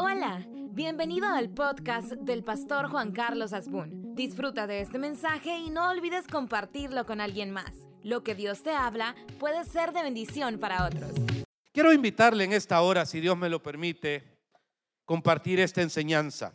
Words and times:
Hola, 0.00 0.46
bienvenido 0.70 1.26
al 1.26 1.50
podcast 1.50 2.12
del 2.12 2.44
pastor 2.44 2.88
Juan 2.88 3.10
Carlos 3.10 3.52
Asbun. 3.52 4.14
Disfruta 4.14 4.68
de 4.68 4.80
este 4.80 4.96
mensaje 4.96 5.58
y 5.58 5.70
no 5.70 5.90
olvides 5.90 6.28
compartirlo 6.28 7.04
con 7.04 7.20
alguien 7.20 7.50
más. 7.50 7.72
Lo 8.04 8.22
que 8.22 8.36
Dios 8.36 8.62
te 8.62 8.70
habla 8.70 9.16
puede 9.40 9.64
ser 9.64 9.92
de 9.92 10.04
bendición 10.04 10.60
para 10.60 10.86
otros. 10.86 11.10
Quiero 11.72 11.92
invitarle 11.92 12.44
en 12.44 12.52
esta 12.52 12.80
hora, 12.80 13.06
si 13.06 13.18
Dios 13.18 13.36
me 13.36 13.48
lo 13.48 13.60
permite, 13.60 14.38
compartir 15.04 15.58
esta 15.58 15.82
enseñanza. 15.82 16.52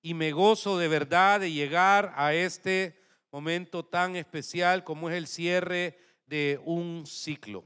Y 0.00 0.14
me 0.14 0.30
gozo 0.30 0.78
de 0.78 0.86
verdad 0.86 1.40
de 1.40 1.50
llegar 1.50 2.12
a 2.14 2.34
este 2.34 3.02
momento 3.32 3.84
tan 3.84 4.14
especial 4.14 4.84
como 4.84 5.10
es 5.10 5.16
el 5.16 5.26
cierre 5.26 5.98
de 6.26 6.60
un 6.64 7.04
ciclo. 7.04 7.64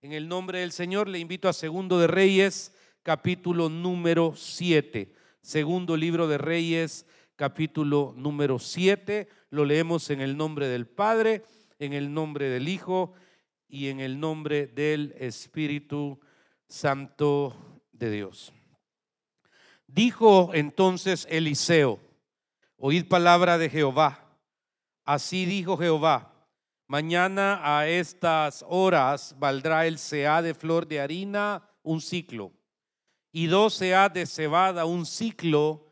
En 0.00 0.12
el 0.14 0.28
nombre 0.28 0.60
del 0.60 0.72
Señor 0.72 1.08
le 1.08 1.18
invito 1.18 1.46
a 1.46 1.52
Segundo 1.52 1.98
de 1.98 2.06
Reyes, 2.06 2.72
capítulo 3.08 3.70
número 3.70 4.34
7. 4.36 5.10
Segundo 5.40 5.96
libro 5.96 6.28
de 6.28 6.36
Reyes, 6.36 7.06
capítulo 7.36 8.12
número 8.18 8.58
7. 8.58 9.30
Lo 9.48 9.64
leemos 9.64 10.10
en 10.10 10.20
el 10.20 10.36
nombre 10.36 10.68
del 10.68 10.86
Padre, 10.86 11.42
en 11.78 11.94
el 11.94 12.12
nombre 12.12 12.50
del 12.50 12.68
Hijo 12.68 13.14
y 13.66 13.88
en 13.88 14.00
el 14.00 14.20
nombre 14.20 14.66
del 14.66 15.14
Espíritu 15.18 16.20
Santo 16.66 17.56
de 17.92 18.10
Dios. 18.10 18.52
Dijo 19.86 20.50
entonces 20.52 21.26
Eliseo, 21.30 22.00
oíd 22.76 23.08
palabra 23.08 23.56
de 23.56 23.70
Jehová. 23.70 24.36
Así 25.06 25.46
dijo 25.46 25.78
Jehová 25.78 26.34
Mañana 26.86 27.58
a 27.62 27.88
estas 27.88 28.62
horas 28.68 29.34
valdrá 29.38 29.86
el 29.86 29.96
sea 29.96 30.42
de 30.42 30.52
flor 30.52 30.86
de 30.86 31.00
harina 31.00 31.62
un 31.82 32.02
ciclo 32.02 32.52
y 33.32 33.46
dos 33.46 33.74
sea 33.74 34.08
de 34.08 34.26
cebada 34.26 34.84
un 34.84 35.06
ciclo 35.06 35.86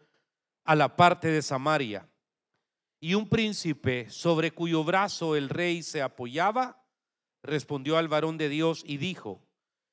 a 0.65 0.75
la 0.75 0.97
parte 0.97 1.29
de 1.29 1.43
Samaria. 1.43 2.09
Y 2.99 3.15
un 3.15 3.29
príncipe 3.29 4.09
sobre 4.11 4.51
cuyo 4.51 4.83
brazo 4.83 5.37
el 5.37 5.49
rey 5.49 5.83
se 5.83 6.03
apoyaba, 6.03 6.83
respondió 7.43 7.99
al 7.99 8.09
varón 8.09 8.39
de 8.39 8.49
Dios 8.49 8.83
y 8.87 8.97
dijo, 8.97 9.47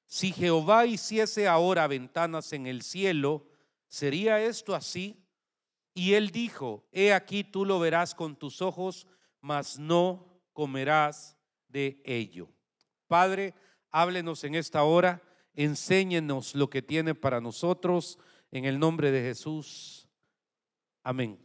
si 0.06 0.31
Jehová 0.31 0.86
hiciese 0.86 1.48
ahora 1.48 1.88
ventanas 1.88 2.53
en 2.53 2.68
el 2.68 2.81
cielo, 2.81 3.48
¿sería 3.88 4.42
esto 4.42 4.75
así? 4.75 5.23
Y 5.94 6.14
él 6.14 6.31
dijo, 6.31 6.88
he 6.92 7.14
aquí 7.14 7.44
tú 7.44 7.66
lo 7.66 7.80
verás 7.80 8.16
con 8.16 8.36
tus 8.36 8.62
ojos, 8.62 9.08
mas 9.42 9.78
no 9.78 10.42
comerás 10.53 11.38
de 11.68 12.02
ello. 12.06 12.50
Padre, 13.08 13.53
háblenos 13.92 14.44
en 14.44 14.56
esta 14.56 14.84
hora, 14.84 15.22
enséñenos 15.56 16.56
lo 16.56 16.70
que 16.70 16.82
tiene 16.82 17.16
para 17.16 17.42
nosotros 17.42 18.20
en 18.52 18.66
el 18.66 18.80
nombre 18.80 19.12
de 19.12 19.22
Jesús. 19.22 20.08
Amén. 21.04 21.40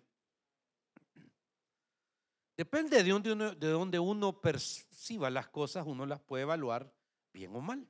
Depende 2.56 3.04
de 3.04 3.68
donde, 3.70 3.98
uno, 4.00 4.40
perciba 4.40 5.30
las 5.30 5.48
cosas, 5.48 5.86
uno 5.86 6.04
las 6.06 6.20
puede 6.20 6.42
evaluar 6.42 6.92
bien 7.32 7.54
o 7.54 7.60
mal. 7.60 7.86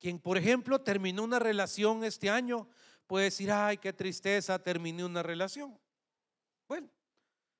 Quien, 0.00 0.18
por 0.18 0.36
ejemplo, 0.36 0.80
terminó 0.80 1.22
una 1.22 1.38
relación 1.38 2.02
este 2.02 2.28
año, 2.28 2.68
puede 3.06 3.26
decir, 3.26 3.52
ay, 3.52 3.78
qué 3.78 3.92
tristeza, 3.92 4.58
terminé 4.58 5.04
una 5.04 5.22
relación. 5.22 5.78
Bueno, 6.66 6.90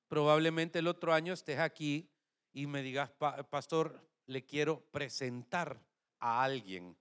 probablemente 0.08 0.80
el 0.80 0.88
otro 0.88 1.14
año 1.14 1.32
estés 1.32 1.60
aquí 1.60 2.10
y 2.52 2.66
me 2.66 2.82
digas, 2.82 3.10
pastor, 3.48 4.00
le 4.26 4.44
quiero 4.44 4.80
presentar 4.90 5.80
a 6.18 6.42
alguien. 6.42 6.96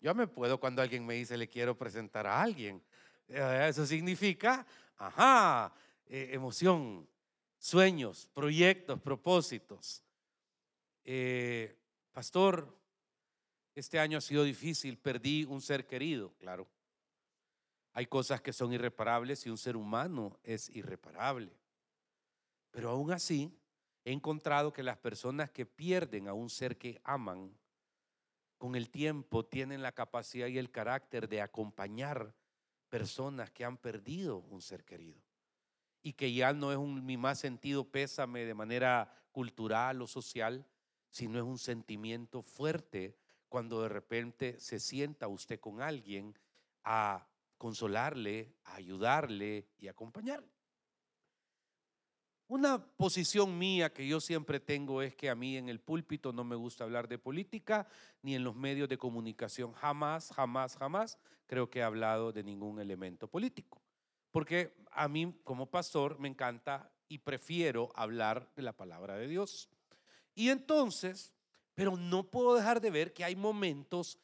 Yo 0.00 0.14
me 0.14 0.26
puedo 0.26 0.58
cuando 0.60 0.82
alguien 0.82 1.04
me 1.04 1.14
dice, 1.14 1.36
le 1.36 1.48
quiero 1.48 1.76
presentar 1.76 2.26
a 2.26 2.42
alguien. 2.42 2.82
Eh, 3.28 3.66
eso 3.68 3.86
significa, 3.86 4.66
ajá, 4.96 5.72
eh, 6.06 6.30
emoción, 6.32 7.08
sueños, 7.58 8.28
proyectos, 8.32 9.00
propósitos. 9.00 10.02
Eh, 11.04 11.76
pastor, 12.12 12.76
este 13.74 13.98
año 13.98 14.18
ha 14.18 14.20
sido 14.22 14.44
difícil, 14.44 14.98
perdí 14.98 15.44
un 15.44 15.60
ser 15.60 15.86
querido, 15.86 16.32
claro. 16.38 16.66
Hay 17.92 18.06
cosas 18.06 18.40
que 18.42 18.52
son 18.52 18.72
irreparables 18.72 19.46
y 19.46 19.50
un 19.50 19.58
ser 19.58 19.76
humano 19.76 20.38
es 20.44 20.68
irreparable. 20.70 21.50
Pero 22.70 22.90
aún 22.90 23.10
así, 23.10 23.50
he 24.04 24.12
encontrado 24.12 24.72
que 24.72 24.82
las 24.82 24.98
personas 24.98 25.50
que 25.50 25.64
pierden 25.66 26.28
a 26.28 26.34
un 26.34 26.50
ser 26.50 26.76
que 26.76 27.00
aman, 27.04 27.50
con 28.58 28.74
el 28.74 28.90
tiempo 28.90 29.44
tienen 29.44 29.82
la 29.82 29.92
capacidad 29.92 30.46
y 30.46 30.58
el 30.58 30.70
carácter 30.70 31.28
de 31.28 31.40
acompañar 31.40 32.34
personas 32.88 33.50
que 33.50 33.64
han 33.64 33.76
perdido 33.76 34.38
un 34.38 34.62
ser 34.62 34.84
querido 34.84 35.20
y 36.02 36.12
que 36.12 36.32
ya 36.32 36.52
no 36.52 36.70
es 36.70 36.78
un 36.78 37.04
mi 37.04 37.16
más 37.16 37.40
sentido 37.40 37.84
pésame 37.84 38.44
de 38.44 38.54
manera 38.54 39.12
cultural 39.32 40.00
o 40.00 40.06
social, 40.06 40.64
sino 41.10 41.38
es 41.38 41.44
un 41.44 41.58
sentimiento 41.58 42.42
fuerte 42.42 43.18
cuando 43.48 43.82
de 43.82 43.88
repente 43.88 44.58
se 44.60 44.78
sienta 44.78 45.28
usted 45.28 45.60
con 45.60 45.82
alguien 45.82 46.38
a 46.84 47.28
consolarle, 47.58 48.54
a 48.64 48.76
ayudarle 48.76 49.66
y 49.78 49.88
acompañarle. 49.88 50.55
Una 52.48 52.78
posición 52.78 53.58
mía 53.58 53.92
que 53.92 54.06
yo 54.06 54.20
siempre 54.20 54.60
tengo 54.60 55.02
es 55.02 55.16
que 55.16 55.28
a 55.28 55.34
mí 55.34 55.56
en 55.56 55.68
el 55.68 55.80
púlpito 55.80 56.32
no 56.32 56.44
me 56.44 56.54
gusta 56.54 56.84
hablar 56.84 57.08
de 57.08 57.18
política 57.18 57.88
ni 58.22 58.36
en 58.36 58.44
los 58.44 58.54
medios 58.54 58.88
de 58.88 58.98
comunicación. 58.98 59.72
Jamás, 59.72 60.30
jamás, 60.32 60.76
jamás 60.76 61.18
creo 61.48 61.68
que 61.68 61.80
he 61.80 61.82
hablado 61.82 62.30
de 62.32 62.44
ningún 62.44 62.78
elemento 62.78 63.26
político. 63.26 63.82
Porque 64.30 64.76
a 64.92 65.08
mí 65.08 65.34
como 65.42 65.66
pastor 65.66 66.20
me 66.20 66.28
encanta 66.28 66.92
y 67.08 67.18
prefiero 67.18 67.90
hablar 67.96 68.48
de 68.54 68.62
la 68.62 68.72
palabra 68.72 69.16
de 69.16 69.26
Dios. 69.26 69.68
Y 70.36 70.50
entonces, 70.50 71.32
pero 71.74 71.96
no 71.96 72.30
puedo 72.30 72.54
dejar 72.54 72.80
de 72.80 72.90
ver 72.90 73.12
que 73.12 73.24
hay 73.24 73.34
momentos 73.34 74.20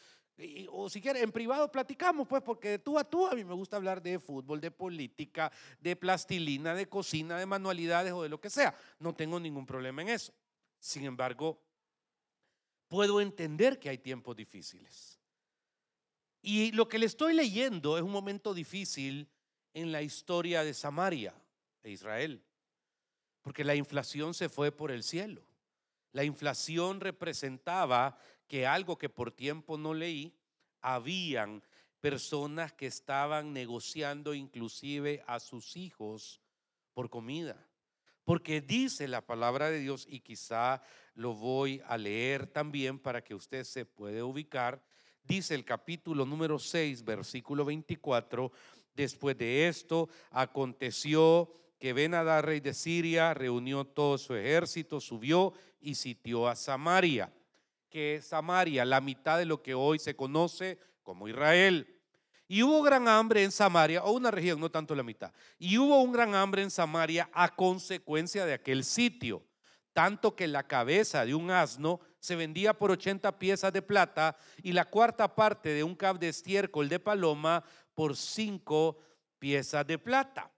o 0.71 0.89
si 0.89 1.01
quiere, 1.01 1.21
en 1.21 1.31
privado 1.31 1.71
platicamos, 1.71 2.27
pues, 2.27 2.43
porque 2.43 2.71
de 2.71 2.79
tú 2.79 2.99
a 2.99 3.05
tú 3.05 3.27
a 3.27 3.35
mí 3.35 3.45
me 3.45 3.55
gusta 3.55 3.77
hablar 3.77 4.03
de 4.03 4.19
fútbol, 4.19 4.61
de 4.61 4.71
política, 4.71 5.53
de 5.81 5.95
plastilina, 5.95 6.75
de 6.75 6.89
cocina, 6.89 7.39
de 7.39 7.47
manualidades 7.47 8.13
o 8.13 8.23
de 8.23 8.29
lo 8.29 8.41
que 8.41 8.51
sea. 8.51 8.75
No 8.99 9.15
tengo 9.15 9.39
ningún 9.39 9.67
problema 9.67 10.03
en 10.03 10.09
eso. 10.09 10.33
Sin 10.79 11.05
embargo, 11.05 11.63
puedo 12.89 13.21
entender 13.21 13.79
que 13.79 13.89
hay 13.89 13.99
tiempos 13.99 14.37
difíciles. 14.37 15.21
Y 16.43 16.73
lo 16.73 16.89
que 16.89 16.99
le 16.99 17.07
estoy 17.07 17.35
leyendo 17.35 17.97
es 17.97 18.03
un 18.03 18.11
momento 18.11 18.53
difícil 18.53 19.29
en 19.75 19.93
la 19.93 20.03
historia 20.03 20.65
de 20.65 20.75
Samaria, 20.75 21.35
de 21.83 21.91
Israel, 21.91 22.43
porque 23.43 23.65
la 23.65 23.75
inflación 23.75 24.35
se 24.35 24.49
fue 24.49 24.73
por 24.73 24.91
el 24.91 25.05
cielo. 25.05 25.43
La 26.13 26.25
inflación 26.25 27.01
representaba 27.01 28.19
que 28.53 28.67
algo 28.67 28.99
que 28.99 29.09
por 29.09 29.33
tiempo 29.33 29.79
no 29.79 29.95
leí, 29.95 30.37
habían 30.83 31.63
personas 32.03 32.71
que 32.75 32.87
estaban 32.87 33.55
negociando 33.55 34.35
inclusive 34.35 35.25
a 35.27 35.41
sus 35.41 35.75
hijos 35.75 36.39
por 36.93 37.09
comida. 37.09 37.67
Porque 38.25 38.61
dice 38.61 39.09
la 39.09 39.23
palabra 39.23 39.71
de 39.71 39.79
Dios, 39.79 40.07
y 40.07 40.21
quizá 40.21 40.83
lo 41.15 41.33
voy 41.33 41.81
a 41.87 41.97
leer 41.97 42.47
también 42.47 42.99
para 42.99 43.25
que 43.25 43.35
usted 43.35 43.65
se 43.65 43.87
puede 43.87 44.23
ubicar, 44.23 44.85
dice 45.25 45.55
el 45.55 45.65
capítulo 45.65 46.27
número 46.27 46.59
6, 46.59 47.07
versículo 47.07 47.65
24, 47.65 48.53
después 48.95 49.39
de 49.39 49.67
esto 49.67 50.11
aconteció 50.31 51.51
que 51.79 51.95
Benadá, 51.95 52.43
rey 52.43 52.61
de 52.61 52.75
Siria, 52.75 53.33
reunió 53.33 53.87
todo 53.87 54.19
su 54.19 54.35
ejército, 54.35 55.01
subió 55.01 55.55
y 55.81 55.95
sitió 55.95 56.49
a 56.49 56.55
Samaria 56.55 57.33
que 57.93 58.23
Samaria, 58.23 58.87
la 58.87 59.03
mitad 59.03 59.37
de 59.37 59.45
lo 59.45 59.63
que 59.63 59.75
hoy 59.75 59.99
se 59.99 60.17
conoce 60.17 60.79
como 61.03 61.29
Israel. 61.29 62.01
Y 62.49 62.63
hubo 62.63 62.83
gran 62.83 63.07
hambre 63.07 63.45
en 63.45 63.53
Samaria, 63.53 64.03
o 64.03 64.13
una 64.13 64.31
región, 64.31 64.59
no 64.59 64.71
tanto 64.71 64.95
la 64.95 65.03
mitad. 65.03 65.31
Y 65.59 65.77
hubo 65.77 66.01
un 66.01 66.11
gran 66.11 66.35
hambre 66.35 66.63
en 66.63 66.71
Samaria 66.71 67.29
a 67.35 67.55
consecuencia 67.55 68.47
de 68.47 68.55
aquel 68.55 68.83
sitio, 68.85 69.45
tanto 69.93 70.35
que 70.35 70.49
la 70.49 70.67
cabeza 70.67 71.27
de 71.27 71.35
un 71.35 71.51
asno 71.51 72.01
se 72.19 72.35
vendía 72.35 72.73
por 72.73 72.91
80 72.91 73.39
piezas 73.39 73.73
de 73.75 73.83
plata 73.83 74.37
y 74.63 74.73
la 74.73 74.87
cuarta 74.87 75.35
parte 75.35 75.69
de 75.69 75.85
un 75.85 75.95
cab 75.95 76.19
de 76.19 76.31
estiércol 76.31 76.89
de 76.89 76.99
paloma 76.99 77.63
por 77.95 78.17
5 78.17 78.97
piezas 79.39 79.87
de 79.87 79.99
plata. 79.99 80.51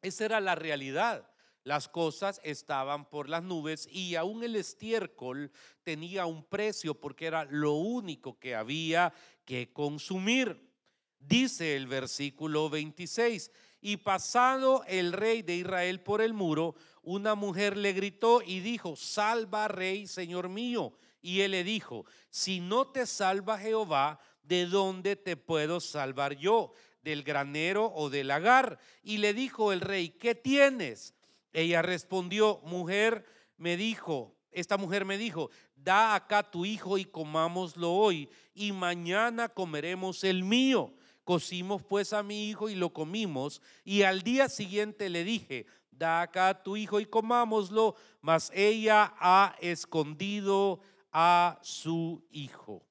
Esa 0.00 0.24
era 0.24 0.40
la 0.40 0.54
realidad. 0.54 1.28
Las 1.64 1.88
cosas 1.88 2.42
estaban 2.44 3.08
por 3.08 3.30
las 3.30 3.42
nubes 3.42 3.88
y 3.90 4.16
aún 4.16 4.44
el 4.44 4.54
estiércol 4.54 5.50
tenía 5.82 6.26
un 6.26 6.44
precio 6.44 6.94
porque 6.94 7.24
era 7.24 7.46
lo 7.46 7.72
único 7.72 8.38
que 8.38 8.54
había 8.54 9.14
que 9.46 9.72
consumir. 9.72 10.70
Dice 11.18 11.74
el 11.74 11.86
versículo 11.86 12.68
26, 12.68 13.50
y 13.80 13.96
pasado 13.96 14.84
el 14.86 15.14
rey 15.14 15.40
de 15.40 15.56
Israel 15.56 16.00
por 16.00 16.20
el 16.20 16.34
muro, 16.34 16.74
una 17.02 17.34
mujer 17.34 17.78
le 17.78 17.94
gritó 17.94 18.42
y 18.42 18.60
dijo, 18.60 18.94
salva 18.94 19.66
rey, 19.68 20.06
señor 20.06 20.50
mío. 20.50 20.92
Y 21.22 21.40
él 21.40 21.52
le 21.52 21.64
dijo, 21.64 22.04
si 22.28 22.60
no 22.60 22.88
te 22.88 23.06
salva 23.06 23.58
Jehová, 23.58 24.20
¿de 24.42 24.66
dónde 24.66 25.16
te 25.16 25.38
puedo 25.38 25.80
salvar 25.80 26.36
yo? 26.36 26.74
¿Del 27.02 27.22
granero 27.22 27.90
o 27.94 28.10
del 28.10 28.28
lagar? 28.28 28.78
Y 29.02 29.16
le 29.16 29.32
dijo 29.32 29.72
el 29.72 29.80
rey, 29.80 30.10
¿qué 30.10 30.34
tienes? 30.34 31.14
Ella 31.54 31.80
respondió, 31.82 32.60
mujer, 32.64 33.24
me 33.56 33.78
dijo, 33.78 34.36
esta 34.50 34.76
mujer 34.76 35.04
me 35.04 35.16
dijo, 35.16 35.50
da 35.76 36.14
acá 36.14 36.42
tu 36.50 36.66
hijo 36.66 36.98
y 36.98 37.04
comámoslo 37.04 37.92
hoy, 37.92 38.28
y 38.54 38.72
mañana 38.72 39.48
comeremos 39.48 40.24
el 40.24 40.42
mío. 40.42 40.92
Cocimos 41.22 41.82
pues 41.82 42.12
a 42.12 42.22
mi 42.22 42.50
hijo 42.50 42.68
y 42.68 42.74
lo 42.74 42.92
comimos, 42.92 43.62
y 43.84 44.02
al 44.02 44.22
día 44.22 44.48
siguiente 44.48 45.08
le 45.08 45.24
dije, 45.24 45.64
da 45.90 46.22
acá 46.22 46.62
tu 46.62 46.76
hijo 46.76 47.00
y 47.00 47.06
comámoslo, 47.06 47.94
mas 48.20 48.50
ella 48.52 49.14
ha 49.18 49.56
escondido 49.60 50.80
a 51.12 51.60
su 51.62 52.26
hijo. 52.30 52.84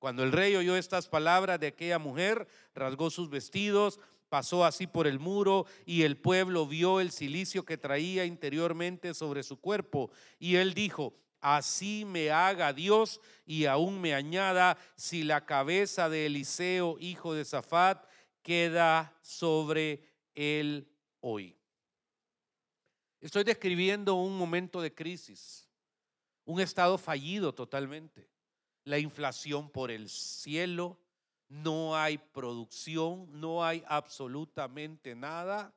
Cuando 0.00 0.22
el 0.22 0.32
rey 0.32 0.54
oyó 0.56 0.76
estas 0.76 1.08
palabras 1.08 1.58
de 1.60 1.68
aquella 1.68 1.98
mujer, 1.98 2.46
rasgó 2.74 3.08
sus 3.08 3.30
vestidos, 3.30 4.00
pasó 4.34 4.64
así 4.64 4.88
por 4.88 5.06
el 5.06 5.20
muro 5.20 5.64
y 5.86 6.02
el 6.02 6.16
pueblo 6.16 6.66
vio 6.66 6.98
el 6.98 7.12
silicio 7.12 7.64
que 7.64 7.78
traía 7.78 8.24
interiormente 8.24 9.14
sobre 9.14 9.44
su 9.44 9.60
cuerpo. 9.60 10.10
Y 10.40 10.56
él 10.56 10.74
dijo, 10.74 11.14
así 11.40 12.04
me 12.04 12.32
haga 12.32 12.72
Dios 12.72 13.20
y 13.46 13.66
aún 13.66 14.00
me 14.00 14.12
añada 14.12 14.76
si 14.96 15.22
la 15.22 15.46
cabeza 15.46 16.08
de 16.08 16.26
Eliseo, 16.26 16.96
hijo 16.98 17.32
de 17.32 17.44
Zafat, 17.44 18.04
queda 18.42 19.16
sobre 19.22 20.02
él 20.34 20.88
hoy. 21.20 21.56
Estoy 23.20 23.44
describiendo 23.44 24.14
un 24.14 24.36
momento 24.36 24.80
de 24.80 24.92
crisis, 24.92 25.68
un 26.44 26.60
estado 26.60 26.98
fallido 26.98 27.54
totalmente. 27.54 28.28
La 28.82 28.98
inflación 28.98 29.70
por 29.70 29.92
el 29.92 30.08
cielo, 30.08 30.98
no 31.54 31.96
hay 31.96 32.18
producción, 32.18 33.28
no 33.40 33.64
hay 33.64 33.84
absolutamente 33.86 35.14
nada. 35.14 35.72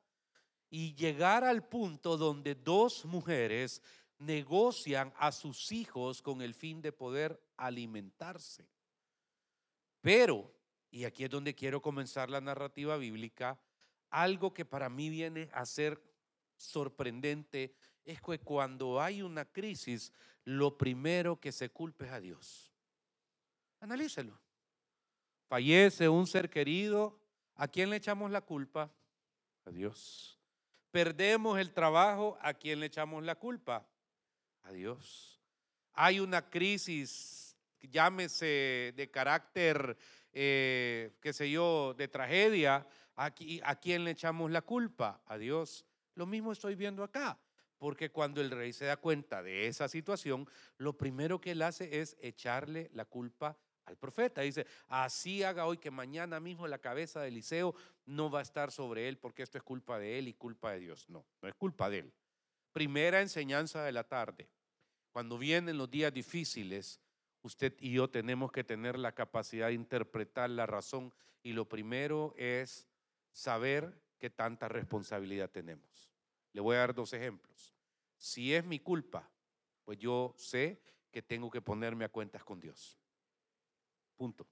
Y 0.70 0.94
llegar 0.96 1.44
al 1.44 1.66
punto 1.66 2.16
donde 2.16 2.56
dos 2.56 3.04
mujeres 3.04 3.80
negocian 4.18 5.14
a 5.16 5.30
sus 5.30 5.70
hijos 5.70 6.20
con 6.20 6.42
el 6.42 6.54
fin 6.54 6.82
de 6.82 6.90
poder 6.90 7.40
alimentarse. 7.56 8.68
Pero, 10.00 10.52
y 10.90 11.04
aquí 11.04 11.24
es 11.24 11.30
donde 11.30 11.54
quiero 11.54 11.80
comenzar 11.80 12.28
la 12.28 12.40
narrativa 12.40 12.96
bíblica, 12.96 13.60
algo 14.10 14.52
que 14.52 14.64
para 14.64 14.88
mí 14.88 15.08
viene 15.08 15.48
a 15.52 15.64
ser 15.64 16.02
sorprendente 16.56 17.72
es 18.04 18.20
que 18.20 18.40
cuando 18.40 19.00
hay 19.00 19.22
una 19.22 19.44
crisis, 19.44 20.12
lo 20.44 20.76
primero 20.76 21.38
que 21.38 21.52
se 21.52 21.70
culpe 21.70 22.06
es 22.06 22.12
a 22.12 22.20
Dios. 22.20 22.72
Analícelo. 23.80 24.47
Fallece 25.48 26.10
un 26.10 26.26
ser 26.26 26.50
querido, 26.50 27.18
¿a 27.54 27.68
quién 27.68 27.88
le 27.88 27.96
echamos 27.96 28.30
la 28.30 28.42
culpa? 28.42 28.92
A 29.64 29.70
Dios. 29.70 30.38
Perdemos 30.90 31.58
el 31.58 31.72
trabajo, 31.72 32.36
¿a 32.42 32.52
quién 32.52 32.80
le 32.80 32.86
echamos 32.86 33.24
la 33.24 33.34
culpa? 33.34 33.88
A 34.64 34.72
Dios. 34.72 35.40
Hay 35.94 36.20
una 36.20 36.50
crisis, 36.50 37.56
llámese 37.80 38.92
de 38.94 39.10
carácter, 39.10 39.96
eh, 40.32 41.16
qué 41.22 41.32
sé 41.32 41.50
yo, 41.50 41.94
de 41.94 42.08
tragedia, 42.08 42.86
¿a 43.16 43.30
quién 43.30 44.04
le 44.04 44.10
echamos 44.10 44.50
la 44.50 44.60
culpa? 44.60 45.22
A 45.24 45.38
Dios. 45.38 45.86
Lo 46.14 46.26
mismo 46.26 46.52
estoy 46.52 46.74
viendo 46.74 47.02
acá, 47.02 47.38
porque 47.78 48.10
cuando 48.10 48.42
el 48.42 48.50
rey 48.50 48.74
se 48.74 48.84
da 48.84 48.98
cuenta 48.98 49.42
de 49.42 49.66
esa 49.66 49.88
situación, 49.88 50.46
lo 50.76 50.98
primero 50.98 51.40
que 51.40 51.52
él 51.52 51.62
hace 51.62 52.00
es 52.00 52.18
echarle 52.20 52.90
la 52.92 53.06
culpa 53.06 53.56
al 53.88 53.96
profeta. 53.96 54.42
Dice, 54.42 54.66
así 54.86 55.42
haga 55.42 55.66
hoy 55.66 55.78
que 55.78 55.90
mañana 55.90 56.40
mismo 56.40 56.66
la 56.66 56.78
cabeza 56.78 57.20
de 57.20 57.28
Eliseo 57.28 57.74
no 58.06 58.30
va 58.30 58.40
a 58.40 58.42
estar 58.42 58.70
sobre 58.70 59.08
él 59.08 59.18
porque 59.18 59.42
esto 59.42 59.58
es 59.58 59.64
culpa 59.64 59.98
de 59.98 60.18
él 60.18 60.28
y 60.28 60.34
culpa 60.34 60.72
de 60.72 60.80
Dios. 60.80 61.08
No, 61.08 61.24
no 61.42 61.48
es 61.48 61.54
culpa 61.54 61.90
de 61.90 62.00
él. 62.00 62.12
Primera 62.72 63.20
enseñanza 63.20 63.82
de 63.82 63.92
la 63.92 64.04
tarde. 64.04 64.48
Cuando 65.10 65.38
vienen 65.38 65.78
los 65.78 65.90
días 65.90 66.12
difíciles, 66.12 67.00
usted 67.42 67.74
y 67.80 67.92
yo 67.92 68.08
tenemos 68.08 68.52
que 68.52 68.64
tener 68.64 68.98
la 68.98 69.12
capacidad 69.12 69.68
de 69.68 69.74
interpretar 69.74 70.50
la 70.50 70.66
razón 70.66 71.12
y 71.42 71.52
lo 71.52 71.68
primero 71.68 72.34
es 72.36 72.86
saber 73.32 74.00
qué 74.18 74.30
tanta 74.30 74.68
responsabilidad 74.68 75.50
tenemos. 75.50 76.10
Le 76.52 76.60
voy 76.60 76.76
a 76.76 76.80
dar 76.80 76.94
dos 76.94 77.12
ejemplos. 77.12 77.74
Si 78.16 78.54
es 78.54 78.64
mi 78.64 78.80
culpa, 78.80 79.30
pues 79.84 79.98
yo 79.98 80.34
sé 80.36 80.80
que 81.10 81.22
tengo 81.22 81.50
que 81.50 81.62
ponerme 81.62 82.04
a 82.04 82.08
cuentas 82.08 82.44
con 82.44 82.60
Dios. 82.60 82.97
Punto. 84.18 84.46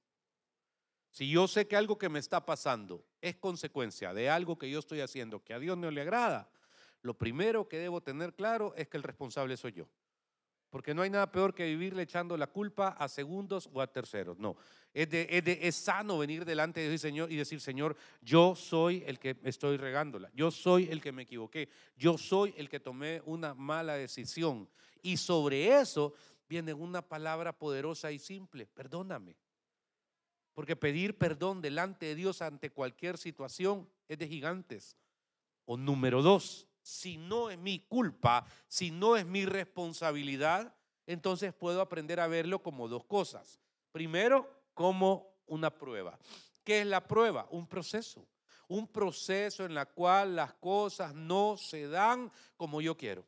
Si 1.10 1.28
yo 1.28 1.48
sé 1.48 1.66
que 1.66 1.76
algo 1.76 1.98
que 1.98 2.08
me 2.08 2.20
está 2.20 2.46
pasando 2.46 3.04
es 3.20 3.36
consecuencia 3.36 4.14
de 4.14 4.30
algo 4.30 4.56
que 4.56 4.70
yo 4.70 4.78
estoy 4.78 5.00
haciendo 5.00 5.42
que 5.42 5.54
a 5.54 5.58
Dios 5.58 5.76
no 5.76 5.90
le 5.90 6.00
agrada, 6.00 6.48
lo 7.02 7.14
primero 7.14 7.68
que 7.68 7.78
debo 7.78 8.00
tener 8.00 8.34
claro 8.34 8.74
es 8.76 8.88
que 8.88 8.96
el 8.96 9.02
responsable 9.02 9.56
soy 9.56 9.72
yo. 9.72 9.88
Porque 10.70 10.94
no 10.94 11.02
hay 11.02 11.10
nada 11.10 11.30
peor 11.32 11.54
que 11.54 11.64
vivirle 11.64 12.02
echando 12.02 12.36
la 12.36 12.48
culpa 12.48 12.88
a 12.88 13.08
segundos 13.08 13.68
o 13.72 13.80
a 13.80 13.86
terceros. 13.86 14.38
No, 14.38 14.56
es, 14.92 15.08
de, 15.10 15.58
es, 15.62 15.74
sano 15.74 16.19
venir 16.19 16.44
delante 16.44 16.80
de 16.80 16.88
Dios 16.88 17.00
Señor, 17.00 17.32
y 17.32 17.36
decir, 17.36 17.60
Señor, 17.60 17.96
yo 18.20 18.54
soy 18.54 19.02
el 19.06 19.19
que 19.19 19.36
estoy 19.44 19.78
regándola. 19.78 20.30
Yo 20.34 20.50
soy 20.50 20.88
el 20.90 21.00
que 21.00 21.12
me 21.12 21.22
equivoqué. 21.22 21.69
Yo 21.96 22.19
soy 22.19 22.54
el 22.56 22.69
que 22.69 22.80
tomé 22.80 23.22
una 23.24 23.54
mala 23.54 23.94
decisión. 23.94 24.69
Y 25.02 25.16
sobre 25.16 25.80
eso 25.80 26.14
viene 26.48 26.74
una 26.74 27.00
palabra 27.00 27.52
poderosa 27.52 28.12
y 28.12 28.19
simple. 28.19 28.66
Perdóname. 28.66 29.36
Porque 30.56 30.75
pedir 30.75 31.19
perdón 31.19 31.61
delante 31.61 32.06
de 32.06 32.14
Dios 32.14 32.41
ante 32.41 32.70
cualquier 32.70 33.19
situación 33.19 33.87
es 34.08 34.17
de 34.19 34.26
gigantes. 34.26 34.97
O 35.67 35.76
número 35.76 36.23
dos, 36.23 36.67
si 36.81 37.19
no 37.19 37.50
es 37.50 37.58
mi 37.58 37.81
culpa, 37.81 38.47
si 38.67 38.91
no 38.91 39.19
es 39.19 39.26
mi 39.26 39.44
responsabilidad, 39.44 40.75
entonces 41.06 41.53
puedo 41.53 41.82
aprender 41.82 42.20
a 42.20 42.26
verlo 42.26 42.62
como 42.62 42.88
dos 42.88 43.05
cosas. 43.05 43.61
Primero, 43.93 44.50
como 44.73 45.29
una 45.44 45.69
prueba. 45.69 46.19
¿Qué 46.64 46.81
es 46.81 46.87
la 46.87 47.06
prueba? 47.06 47.47
Un 47.50 47.67
proceso. 47.67 48.26
Un 48.67 48.88
proceso 48.88 49.67
en 49.67 49.76
el 49.76 49.87
cual 49.88 50.37
las 50.37 50.55
cosas 50.55 51.14
no 51.14 51.58
se 51.58 51.87
dan 51.87 52.32
como 52.56 52.81
yo 52.81 52.97
quiero 52.97 53.26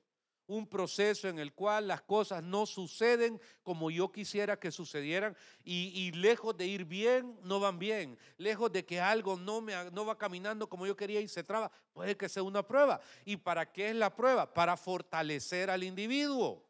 un 0.49 0.67
proceso 0.67 1.29
en 1.29 1.39
el 1.39 1.53
cual 1.53 1.87
las 1.87 2.01
cosas 2.01 2.43
no 2.43 2.67
suceden 2.67 3.41
como 3.63 3.91
yo 3.91 4.11
quisiera 4.11 4.59
que 4.59 4.73
sucedieran 4.73 5.37
y, 5.63 6.11
lejos 6.13 6.57
de 6.57 6.67
ir 6.67 6.87
bien, 6.87 7.39
no 7.43 7.61
van 7.61 7.79
bien. 7.79 8.19
Lejos 8.39 8.73
de 8.73 8.85
que 8.85 8.99
algo 9.01 9.37
no, 9.37 9.61
me, 9.61 9.75
no 9.93 10.07
va 10.07 10.17
caminando 10.17 10.69
como 10.69 10.87
yo 10.87 10.97
quería 10.97 11.21
y 11.21 11.29
se 11.29 11.45
traba, 11.45 11.71
puede 11.93 12.17
que 12.17 12.29
sea 12.29 12.43
una 12.43 12.67
prueba. 12.67 13.01
¿Y 13.25 13.37
para 13.37 13.71
qué 13.71 13.91
es 13.91 13.97
la 13.97 14.15
prueba? 14.15 14.53
Para 14.53 14.77
fortalecer 14.77 15.69
al 15.69 15.85
individuo. 15.85 16.68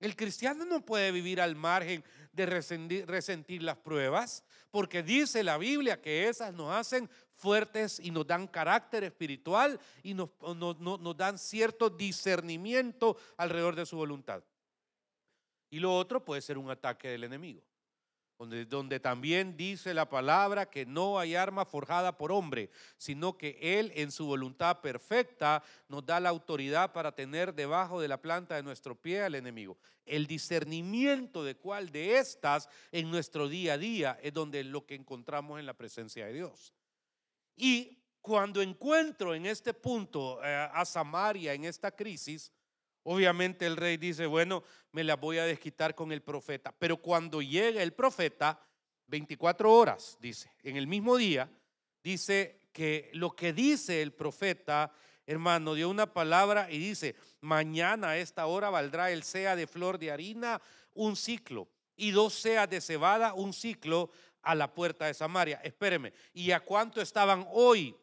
El 0.00 0.16
cristiano 0.16 0.64
no 0.64 0.84
puede 0.84 1.12
vivir 1.12 1.40
al 1.40 1.54
margen 1.54 2.02
de 2.32 2.46
resentir, 2.46 3.62
las 3.62 3.76
pruebas, 3.76 4.42
porque 4.70 5.02
dice 5.02 5.44
la 5.44 5.58
Biblia 5.58 6.00
que 6.00 6.28
esas 6.28 6.54
nos 6.54 6.74
hacen 6.74 7.08
fuertes 7.34 8.00
y 8.00 8.10
nos 8.10 8.26
dan 8.26 8.46
carácter 8.46 9.04
espiritual 9.04 9.78
y 10.02 10.14
nos, 10.14 10.30
dan 11.16 11.38
cierto 11.38 11.90
discernimiento 11.90 13.16
alrededor 13.36 13.76
de 13.76 13.86
su 13.86 13.96
voluntad. 13.96 14.42
Y 15.68 15.78
lo 15.78 15.94
otro 15.94 16.24
puede 16.24 16.40
ser 16.40 16.56
un 16.56 16.70
ataque 16.70 17.08
del 17.08 17.24
enemigo 17.24 17.62
donde, 18.48 19.00
también 19.00 19.56
dice 19.56 19.92
la 19.92 20.08
palabra 20.08 20.70
que 20.70 20.86
no 20.86 21.18
hay 21.18 21.34
arma 21.34 21.66
forjada 21.66 22.16
por 22.16 22.32
hombre, 22.32 22.70
sino 22.96 23.36
que 23.36 23.58
Él 23.60 23.92
en 23.94 24.10
su 24.10 24.24
voluntad 24.24 24.80
perfecta 24.80 25.62
nos 25.88 26.06
da 26.06 26.20
la 26.20 26.30
autoridad 26.30 26.92
para 26.92 27.14
tener 27.14 27.54
debajo 27.54 28.00
de 28.00 28.08
la 28.08 28.22
planta 28.22 28.56
de 28.56 28.62
nuestro 28.62 28.94
pie 28.94 29.22
al 29.22 29.34
enemigo. 29.34 29.76
El 30.06 30.26
discernimiento 30.26 31.44
de 31.44 31.56
cuál 31.56 31.90
de 31.90 32.16
estas 32.16 32.68
en 32.92 33.10
nuestro 33.10 33.46
día 33.46 33.74
a 33.74 33.78
día 33.78 34.18
es 34.22 34.32
donde 34.32 34.64
lo 34.64 34.86
que 34.86 34.94
encontramos 34.94 35.60
en 35.60 35.66
la 35.66 35.74
presencia 35.74 36.24
de 36.24 36.32
Dios. 36.32 36.72
Y 37.56 37.98
cuando 38.22 38.62
encuentro 38.62 39.34
en 39.34 39.44
este 39.44 39.74
punto 39.74 40.42
eh, 40.42 40.68
a 40.72 40.84
Samaria 40.86 41.52
en 41.52 41.66
esta 41.66 41.90
crisis, 41.90 42.50
Obviamente 43.02 43.66
el 43.66 43.76
rey 43.76 43.96
dice, 43.96 44.26
bueno, 44.26 44.62
me 44.92 45.04
la 45.04 45.16
voy 45.16 45.38
a 45.38 45.44
desquitar 45.44 45.94
con 45.94 46.12
el 46.12 46.22
profeta. 46.22 46.74
Pero 46.78 46.98
cuando 46.98 47.40
llega 47.40 47.82
el 47.82 47.92
profeta, 47.92 48.60
24 49.06 49.72
horas, 49.72 50.18
dice, 50.20 50.52
en 50.62 50.76
el 50.76 50.86
mismo 50.86 51.16
día, 51.16 51.50
dice 52.02 52.60
que 52.72 53.10
lo 53.14 53.34
que 53.34 53.52
dice 53.52 54.02
el 54.02 54.12
profeta, 54.12 54.92
hermano, 55.26 55.74
dio 55.74 55.88
una 55.88 56.12
palabra 56.12 56.70
y 56.70 56.78
dice, 56.78 57.16
mañana 57.40 58.10
a 58.10 58.18
esta 58.18 58.46
hora 58.46 58.70
valdrá 58.70 59.10
el 59.10 59.22
sea 59.22 59.56
de 59.56 59.66
flor 59.66 59.98
de 59.98 60.10
harina 60.10 60.60
un 60.94 61.16
ciclo 61.16 61.68
y 61.96 62.10
dos 62.12 62.34
seas 62.34 62.68
de 62.68 62.80
cebada 62.80 63.34
un 63.34 63.52
ciclo 63.52 64.10
a 64.42 64.54
la 64.54 64.72
puerta 64.72 65.06
de 65.06 65.14
Samaria. 65.14 65.60
Espéreme, 65.62 66.12
¿y 66.32 66.50
a 66.52 66.60
cuánto 66.60 67.00
estaban 67.00 67.46
hoy? 67.52 67.96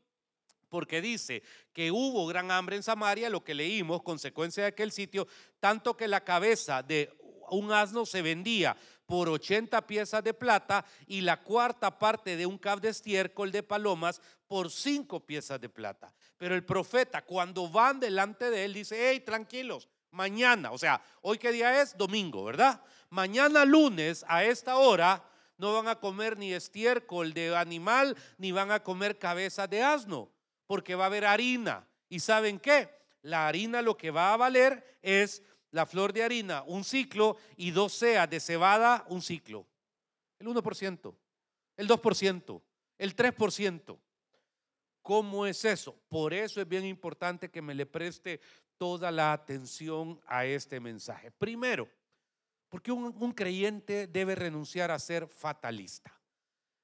Porque 0.69 1.01
dice 1.01 1.43
que 1.74 1.91
hubo 1.91 2.27
gran 2.27 2.51
hambre 2.51 2.75
en 2.75 2.83
Samaria, 2.83 3.29
lo 3.29 3.43
que 3.43 3.53
leímos, 3.53 4.03
consecuencia 4.03 4.63
de 4.63 4.69
aquel 4.69 4.91
sitio, 4.91 5.27
tanto 5.59 5.95
que 5.95 6.07
la 6.07 6.24
cabeza 6.24 6.83
de 6.83 7.12
un 7.50 7.71
asno 7.71 8.05
se 8.05 8.21
vendía 8.21 8.75
por 9.05 9.29
80 9.29 9.88
piezas 9.88 10.24
de 10.24 10.33
plata 10.33 10.86
y 11.07 11.21
la 11.21 11.41
cuarta 11.41 11.97
parte 11.97 12.36
de 12.36 12.45
un 12.45 12.57
cab 12.57 12.81
de 12.81 12.89
estiércol 12.89 13.51
de 13.51 13.63
palomas 13.63 14.21
por 14.47 14.69
cinco 14.69 15.21
piezas 15.21 15.59
de 15.62 15.69
plata. 15.69 16.13
Pero 16.38 16.55
el 16.55 16.65
profeta, 16.65 17.24
cuando 17.24 17.69
van 17.69 18.00
delante 18.00 18.50
de 18.50 18.65
él, 18.65 18.74
dice, 18.74 19.09
hey, 19.09 19.21
tranquilos, 19.21 19.88
mañana, 20.12 20.71
o 20.71 20.77
sea, 20.77 21.01
hoy 21.21 21.38
qué 21.38 21.51
día 21.51 21.81
es? 21.81 21.97
Domingo, 21.97 22.43
¿verdad? 22.43 22.81
Mañana 23.09 23.63
lunes 23.63 24.25
a 24.27 24.43
esta 24.43 24.77
hora 24.77 25.24
no 25.57 25.74
van 25.74 25.88
a 25.88 26.00
comer 26.00 26.38
ni 26.38 26.53
estiércol 26.53 27.33
de 27.33 27.55
animal, 27.55 28.15
ni 28.38 28.51
van 28.51 28.71
a 28.71 28.83
comer 28.83 29.17
cabeza 29.17 29.67
de 29.67 29.81
asno, 29.81 30.29
porque 30.67 30.95
va 30.95 31.05
a 31.05 31.07
haber 31.07 31.25
harina. 31.25 31.88
¿Y 32.09 32.19
saben 32.19 32.59
qué? 32.59 32.89
La 33.21 33.47
harina 33.47 33.81
lo 33.81 33.97
que 33.97 34.12
va 34.12 34.33
a 34.33 34.38
valer 34.38 35.00
es 35.01 35.41
la 35.71 35.86
flor 35.86 36.13
de 36.13 36.24
harina, 36.24 36.63
un 36.63 36.83
ciclo, 36.83 37.38
y 37.55 37.71
dos 37.71 37.93
seas 37.93 38.29
de 38.29 38.39
cebada, 38.39 39.05
un 39.09 39.21
ciclo. 39.21 39.65
El 40.39 40.47
1%, 40.47 41.15
el 41.77 41.88
2%, 41.88 42.62
el 42.97 43.15
3%. 43.15 44.00
¿Cómo 45.01 45.45
es 45.45 45.65
eso? 45.65 45.95
Por 46.09 46.33
eso 46.33 46.62
es 46.62 46.67
bien 46.67 46.86
importante 46.86 47.50
que 47.50 47.62
me 47.62 47.74
le 47.74 47.86
preste 47.86 48.41
toda 48.77 49.12
la 49.12 49.33
atención 49.33 50.19
a 50.27 50.45
este 50.45 50.79
mensaje. 50.79 51.31
Primero, 51.31 51.89
porque 52.69 52.91
un, 52.91 53.31
creyente 53.31 54.07
debe 54.07 54.36
renunciar 54.36 54.91
a 54.91 55.00
ser 55.00 55.27
fatalista. 55.27 56.13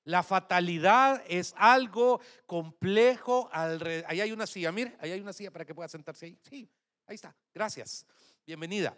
La 0.05 0.21
fatalidad 0.21 1.23
es 1.27 1.53
algo 1.57 2.19
complejo. 2.45 3.49
Ahí 3.51 4.19
hay 4.19 4.31
una 4.31 4.45
silla, 4.45 4.71
mire, 4.71 4.95
ahí 4.99 5.11
hay 5.11 5.21
una 5.21 5.33
silla 5.33 5.51
para 5.51 5.65
que 5.65 5.73
pueda 5.73 5.87
sentarse 5.87 6.25
ahí. 6.25 6.37
Sí, 6.41 6.69
ahí 7.07 7.15
está. 7.15 7.35
Gracias. 7.53 8.05
Bienvenida. 8.45 8.97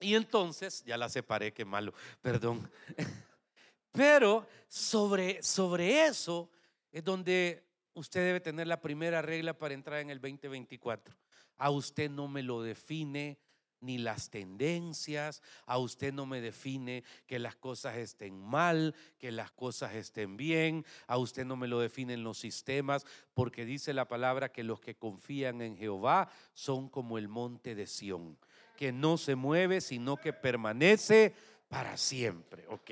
Y 0.00 0.14
entonces, 0.14 0.84
ya 0.84 0.96
la 0.96 1.08
separé, 1.08 1.52
qué 1.52 1.64
malo, 1.64 1.92
perdón. 2.20 2.70
Pero 3.92 4.46
sobre, 4.68 5.42
sobre 5.42 6.06
eso 6.06 6.50
es 6.92 7.02
donde 7.02 7.64
usted 7.94 8.20
debe 8.20 8.40
tener 8.40 8.66
la 8.66 8.80
primera 8.80 9.22
regla 9.22 9.54
para 9.54 9.74
entrar 9.74 10.00
en 10.00 10.10
el 10.10 10.20
2024. 10.20 11.16
A 11.56 11.70
usted 11.70 12.10
no 12.10 12.28
me 12.28 12.42
lo 12.42 12.62
define 12.62 13.38
ni 13.80 13.98
las 13.98 14.30
tendencias, 14.30 15.42
a 15.66 15.78
usted 15.78 16.12
no 16.12 16.26
me 16.26 16.40
define 16.40 17.04
que 17.26 17.38
las 17.38 17.56
cosas 17.56 17.96
estén 17.96 18.38
mal, 18.38 18.94
que 19.18 19.30
las 19.30 19.50
cosas 19.50 19.94
estén 19.94 20.36
bien, 20.36 20.84
a 21.06 21.18
usted 21.18 21.44
no 21.44 21.56
me 21.56 21.68
lo 21.68 21.80
definen 21.80 22.24
los 22.24 22.38
sistemas, 22.38 23.06
porque 23.34 23.64
dice 23.64 23.92
la 23.92 24.08
palabra 24.08 24.50
que 24.50 24.64
los 24.64 24.80
que 24.80 24.96
confían 24.96 25.62
en 25.62 25.76
Jehová 25.76 26.30
son 26.54 26.88
como 26.88 27.18
el 27.18 27.28
monte 27.28 27.74
de 27.74 27.86
Sión, 27.86 28.38
que 28.76 28.92
no 28.92 29.16
se 29.16 29.34
mueve, 29.34 29.80
sino 29.80 30.16
que 30.16 30.32
permanece 30.32 31.34
para 31.68 31.96
siempre. 31.96 32.66
Ok, 32.68 32.90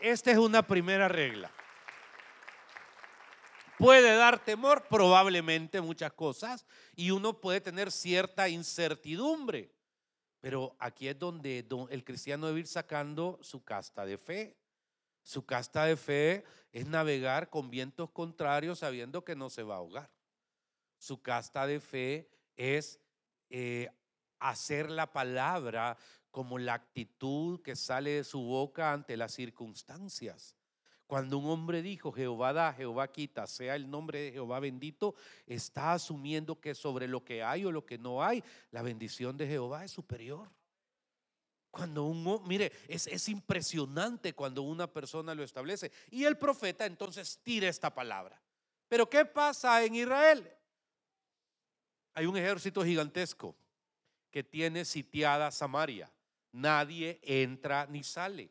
esta 0.00 0.30
es 0.30 0.38
una 0.38 0.66
primera 0.66 1.08
regla. 1.08 1.50
Puede 3.78 4.14
dar 4.14 4.44
temor, 4.44 4.86
probablemente 4.88 5.80
muchas 5.80 6.12
cosas, 6.12 6.64
y 6.94 7.10
uno 7.10 7.40
puede 7.40 7.60
tener 7.60 7.90
cierta 7.90 8.48
incertidumbre. 8.48 9.72
Pero 10.42 10.74
aquí 10.80 11.06
es 11.06 11.16
donde 11.16 11.64
el 11.90 12.04
cristiano 12.04 12.48
debe 12.48 12.58
ir 12.58 12.66
sacando 12.66 13.38
su 13.42 13.62
casta 13.62 14.04
de 14.04 14.18
fe. 14.18 14.56
Su 15.22 15.46
casta 15.46 15.84
de 15.84 15.96
fe 15.96 16.44
es 16.72 16.84
navegar 16.88 17.48
con 17.48 17.70
vientos 17.70 18.10
contrarios 18.10 18.80
sabiendo 18.80 19.24
que 19.24 19.36
no 19.36 19.50
se 19.50 19.62
va 19.62 19.76
a 19.76 19.78
ahogar. 19.78 20.10
Su 20.98 21.22
casta 21.22 21.64
de 21.68 21.78
fe 21.78 22.28
es 22.56 22.98
eh, 23.50 23.88
hacer 24.40 24.90
la 24.90 25.12
palabra 25.12 25.96
como 26.32 26.58
la 26.58 26.74
actitud 26.74 27.62
que 27.62 27.76
sale 27.76 28.10
de 28.10 28.24
su 28.24 28.42
boca 28.42 28.92
ante 28.92 29.16
las 29.16 29.32
circunstancias. 29.32 30.56
Cuando 31.12 31.36
un 31.36 31.50
hombre 31.50 31.82
dijo, 31.82 32.10
Jehová 32.10 32.54
da, 32.54 32.72
Jehová 32.72 33.12
quita, 33.12 33.46
sea 33.46 33.76
el 33.76 33.90
nombre 33.90 34.18
de 34.18 34.32
Jehová 34.32 34.60
bendito, 34.60 35.14
está 35.46 35.92
asumiendo 35.92 36.58
que 36.58 36.74
sobre 36.74 37.06
lo 37.06 37.22
que 37.22 37.42
hay 37.42 37.66
o 37.66 37.70
lo 37.70 37.84
que 37.84 37.98
no 37.98 38.24
hay, 38.24 38.42
la 38.70 38.80
bendición 38.80 39.36
de 39.36 39.46
Jehová 39.46 39.84
es 39.84 39.90
superior. 39.90 40.50
Cuando 41.70 42.04
uno, 42.04 42.40
mire, 42.46 42.72
es, 42.88 43.06
es 43.08 43.28
impresionante 43.28 44.32
cuando 44.32 44.62
una 44.62 44.90
persona 44.90 45.34
lo 45.34 45.42
establece. 45.42 45.92
Y 46.10 46.24
el 46.24 46.38
profeta 46.38 46.86
entonces 46.86 47.38
tira 47.42 47.68
esta 47.68 47.94
palabra. 47.94 48.40
Pero 48.88 49.06
¿qué 49.10 49.26
pasa 49.26 49.84
en 49.84 49.96
Israel? 49.96 50.50
Hay 52.14 52.24
un 52.24 52.38
ejército 52.38 52.82
gigantesco 52.82 53.54
que 54.30 54.42
tiene 54.42 54.86
sitiada 54.86 55.50
Samaria. 55.50 56.10
Nadie 56.52 57.20
entra 57.22 57.84
ni 57.84 58.02
sale 58.02 58.50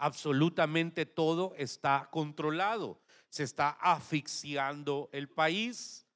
absolutamente 0.00 1.04
todo 1.06 1.54
está 1.56 2.08
controlado. 2.10 3.00
Se 3.28 3.44
está 3.44 3.70
asfixiando 3.80 5.08
el 5.12 5.28
país. 5.28 6.06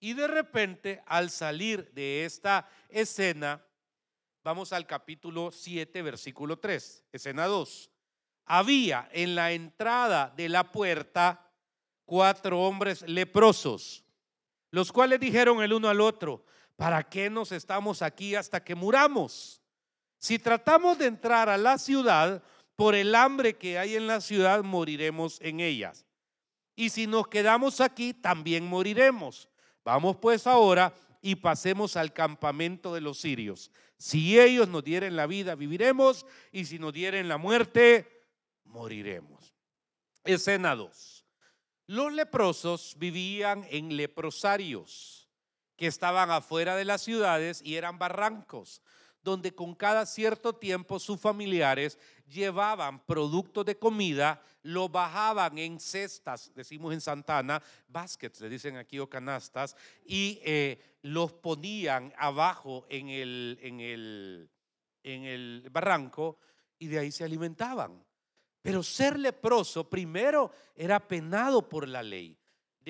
Y 0.00 0.14
de 0.14 0.26
repente, 0.26 1.02
al 1.06 1.30
salir 1.30 1.92
de 1.92 2.24
esta 2.24 2.68
escena, 2.88 3.62
vamos 4.42 4.72
al 4.72 4.86
capítulo 4.86 5.52
7, 5.52 6.02
versículo 6.02 6.58
3, 6.58 7.04
escena 7.12 7.46
2. 7.46 7.90
Había 8.46 9.08
en 9.12 9.34
la 9.34 9.52
entrada 9.52 10.32
de 10.36 10.48
la 10.48 10.72
puerta 10.72 11.52
cuatro 12.04 12.60
hombres 12.60 13.02
leprosos, 13.02 14.04
los 14.70 14.92
cuales 14.92 15.20
dijeron 15.20 15.62
el 15.62 15.72
uno 15.72 15.88
al 15.88 16.00
otro, 16.00 16.44
¿para 16.76 17.02
qué 17.02 17.28
nos 17.28 17.52
estamos 17.52 18.02
aquí 18.02 18.34
hasta 18.34 18.62
que 18.62 18.74
muramos? 18.74 19.60
Si 20.18 20.38
tratamos 20.38 20.98
de 20.98 21.06
entrar 21.06 21.48
a 21.48 21.58
la 21.58 21.76
ciudad, 21.78 22.42
por 22.76 22.94
el 22.94 23.14
hambre 23.14 23.56
que 23.56 23.78
hay 23.78 23.96
en 23.96 24.06
la 24.06 24.20
ciudad, 24.20 24.62
moriremos 24.62 25.40
en 25.40 25.60
ellas. 25.60 26.06
Y 26.76 26.90
si 26.90 27.06
nos 27.06 27.26
quedamos 27.28 27.80
aquí, 27.80 28.12
también 28.12 28.66
moriremos. 28.66 29.48
Vamos 29.82 30.16
pues 30.16 30.46
ahora 30.46 30.94
y 31.22 31.36
pasemos 31.36 31.96
al 31.96 32.12
campamento 32.12 32.94
de 32.94 33.00
los 33.00 33.18
sirios. 33.18 33.70
Si 33.96 34.38
ellos 34.38 34.68
nos 34.68 34.84
dieren 34.84 35.16
la 35.16 35.26
vida, 35.26 35.54
viviremos, 35.54 36.26
y 36.52 36.66
si 36.66 36.78
nos 36.78 36.92
dieren 36.92 37.28
la 37.28 37.38
muerte, 37.38 38.24
moriremos. 38.64 39.54
Escena 40.24 40.76
2. 40.76 41.24
Los 41.86 42.12
leprosos 42.12 42.96
vivían 42.98 43.66
en 43.70 43.96
leprosarios 43.96 45.28
que 45.76 45.86
estaban 45.86 46.30
afuera 46.30 46.76
de 46.76 46.84
las 46.84 47.02
ciudades 47.02 47.62
y 47.62 47.76
eran 47.76 47.98
barrancos 47.98 48.82
donde 49.26 49.52
con 49.52 49.74
cada 49.74 50.06
cierto 50.06 50.52
tiempo 50.52 51.00
sus 51.00 51.18
familiares 51.20 51.98
llevaban 52.28 53.04
productos 53.04 53.64
de 53.66 53.76
comida, 53.76 54.40
lo 54.62 54.88
bajaban 54.88 55.58
en 55.58 55.80
cestas, 55.80 56.52
decimos 56.54 56.94
en 56.94 57.00
Santana, 57.00 57.60
baskets, 57.88 58.40
le 58.40 58.48
dicen 58.48 58.76
aquí 58.76 59.00
o 59.00 59.10
canastas, 59.10 59.74
y 60.04 60.40
eh, 60.44 60.80
los 61.02 61.32
ponían 61.32 62.14
abajo 62.16 62.86
en 62.88 63.08
el, 63.08 63.58
en, 63.62 63.80
el, 63.80 64.48
en 65.02 65.24
el 65.24 65.68
barranco 65.72 66.38
y 66.78 66.86
de 66.86 67.00
ahí 67.00 67.10
se 67.10 67.24
alimentaban. 67.24 68.00
Pero 68.62 68.84
ser 68.84 69.18
leproso 69.18 69.90
primero 69.90 70.52
era 70.76 71.00
penado 71.00 71.68
por 71.68 71.88
la 71.88 72.04
ley 72.04 72.38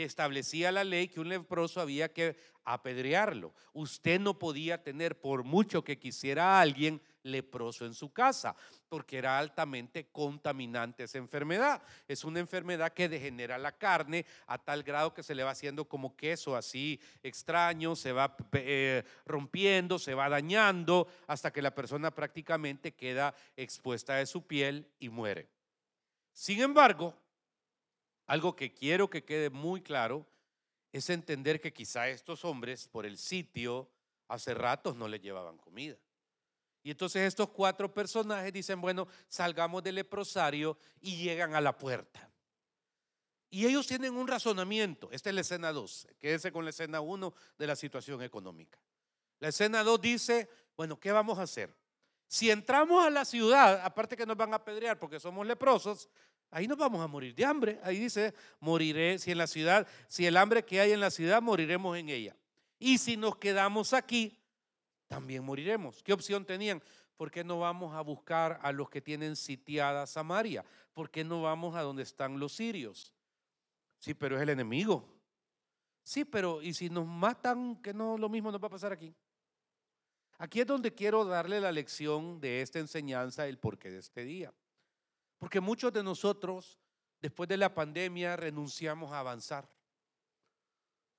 establecía 0.05 0.71
la 0.73 0.85
ley 0.85 1.09
que 1.09 1.21
un 1.21 1.29
leproso 1.29 1.81
había 1.81 2.13
que 2.13 2.37
apedrearlo. 2.65 3.55
Usted 3.73 4.21
no 4.21 4.39
podía 4.39 4.83
tener, 4.83 5.21
por 5.21 5.45
mucho 5.45 5.83
que 5.85 5.99
quisiera 5.99 6.59
a 6.59 6.61
alguien, 6.61 7.01
leproso 7.23 7.87
en 7.87 7.95
su 7.95 8.13
casa, 8.13 8.55
porque 8.89 9.19
era 9.19 9.39
altamente 9.39 10.09
contaminante 10.11 11.05
esa 11.05 11.19
enfermedad. 11.19 11.83
Es 12.07 12.25
una 12.25 12.41
enfermedad 12.41 12.93
que 12.93 13.09
degenera 13.09 13.59
la 13.59 13.73
carne 13.73 14.27
a 14.47 14.59
tal 14.59 14.83
grado 14.83 15.15
que 15.15 15.23
se 15.23 15.35
le 15.35 15.43
va 15.43 15.51
haciendo 15.51 15.87
como 15.87 16.17
queso 16.17 16.57
así 16.57 17.01
extraño, 17.23 17.97
se 17.97 18.13
va 18.13 18.37
eh, 18.53 19.03
rompiendo, 19.25 19.99
se 19.99 20.15
va 20.15 20.29
dañando, 20.29 21.09
hasta 21.27 21.53
que 21.53 21.63
la 21.63 21.75
persona 21.75 22.11
prácticamente 22.13 22.95
queda 22.95 23.35
expuesta 23.57 24.17
de 24.17 24.27
su 24.27 24.47
piel 24.47 24.89
y 24.99 25.09
muere. 25.09 25.49
Sin 26.33 26.61
embargo, 26.61 27.15
algo 28.27 28.57
que 28.57 28.73
quiero 28.73 29.09
que 29.09 29.25
quede 29.25 29.51
muy 29.51 29.81
claro 29.81 30.27
es 30.93 31.11
entender 31.11 31.61
que 31.61 31.73
quizá 31.73 32.09
estos 32.09 32.45
hombres 32.45 32.89
por 32.89 33.07
el 33.07 33.19
sitio 33.19 33.91
hace 34.29 34.55
ratos 34.55 34.97
no 34.97 35.09
les 35.09 35.21
llevaban 35.21 35.59
comida. 35.59 35.97
Y 36.83 36.91
entonces 36.91 37.23
estos 37.23 37.51
cuatro 37.51 37.93
personajes 37.93 38.53
dicen, 38.53 38.81
bueno, 38.81 39.09
salgamos 39.29 39.83
del 39.83 39.97
leprosario 39.97 40.79
y 41.01 41.17
llegan 41.17 41.55
a 41.55 41.61
la 41.61 41.77
puerta. 41.77 42.31
Y 43.51 43.67
ellos 43.67 43.87
tienen 43.87 44.17
un 44.17 44.29
razonamiento. 44.29 45.09
Esta 45.11 45.31
es 45.31 45.35
la 45.35 45.41
escena 45.41 45.73
2. 45.73 46.09
Quédense 46.19 46.53
con 46.53 46.65
la 46.65 46.71
escena 46.71 47.01
1 47.01 47.35
de 47.59 47.67
la 47.67 47.77
situación 47.77 48.23
económica. 48.23 48.79
La 49.39 49.49
escena 49.49 49.83
2 49.83 50.01
dice, 50.01 50.49
bueno, 50.77 50.99
¿qué 50.99 51.13
vamos 51.13 51.39
a 51.39 51.43
hacer? 51.43 51.75
Si 52.29 52.51
entramos 52.51 53.05
a 53.05 53.11
la 53.11 53.25
ciudad, 53.25 53.81
aparte 53.85 54.17
que 54.17 54.27
nos 54.27 54.37
van 54.37 54.53
a 54.53 54.57
apedrear 54.57 54.99
porque 54.99 55.21
somos 55.21 55.47
leprosos, 55.47 56.09
Ahí 56.51 56.67
nos 56.67 56.79
vamos 56.79 57.01
a 57.03 57.07
morir 57.07 57.35
de 57.35 57.45
hambre. 57.45 57.81
Ahí 57.83 57.99
dice, 57.99 58.35
moriré 58.61 59.19
si 59.19 59.31
en 59.31 59.39
la 59.39 59.47
ciudad, 59.47 59.87
si 60.09 60.27
el 60.27 60.37
hambre 60.37 60.65
que 60.65 60.81
hay 60.81 60.93
en 60.93 61.01
la 61.01 61.11
ciudad, 61.11 61.43
moriremos 61.43 61.97
en 61.97 62.09
ella. 62.09 62.37
Y 62.79 62.99
si 62.99 63.17
nos 63.17 63.37
quedamos 63.37 63.93
aquí, 63.93 64.39
también 65.07 65.45
moriremos. 65.45 66.03
¿Qué 66.03 66.13
opción 66.13 66.45
tenían? 66.45 66.83
¿por 67.17 67.31
qué 67.31 67.43
no 67.43 67.59
vamos 67.59 67.95
a 67.95 68.01
buscar 68.01 68.59
a 68.63 68.73
los 68.73 68.91
que 68.91 69.01
tienen 69.01 69.37
sitiada 69.37 70.07
Samaria? 70.07 70.65
¿Por 70.93 71.11
qué 71.11 71.25
no 71.25 71.43
vamos 71.43 71.75
a 71.75 71.83
donde 71.83 72.03
están 72.03 72.39
los 72.39 72.55
sirios? 72.55 73.13
Sí, 73.99 74.15
pero 74.15 74.37
es 74.37 74.43
el 74.43 74.51
enemigo. 74.51 75.09
Sí, 76.03 76.25
pero 76.25 76.63
¿y 76.63 76.75
si 76.75 76.89
nos 76.89 77.07
matan, 77.07 77.77
que 77.83 77.93
no 77.93 78.17
lo 78.17 78.29
mismo 78.29 78.53
nos 78.53 78.63
va 78.63 78.69
a 78.69 78.71
pasar 78.71 78.93
aquí? 78.93 79.15
Aquí 80.39 80.61
es 80.61 80.67
donde 80.67 80.95
quiero 80.95 81.25
darle 81.25 81.61
la 81.61 81.73
lección 81.73 82.39
de 82.41 82.61
esta 82.61 82.79
enseñanza, 82.79 83.47
el 83.47 83.59
porqué 83.59 83.91
de 83.91 83.99
este 83.99 84.23
día. 84.25 84.53
Porque 85.39 85.61
muchos 85.61 85.93
de 85.93 86.03
nosotros, 86.03 86.79
después 87.21 87.49
de 87.49 87.57
la 87.57 87.75
pandemia, 87.75 88.37
renunciamos 88.37 89.13
a 89.13 89.21
avanzar. 89.21 89.69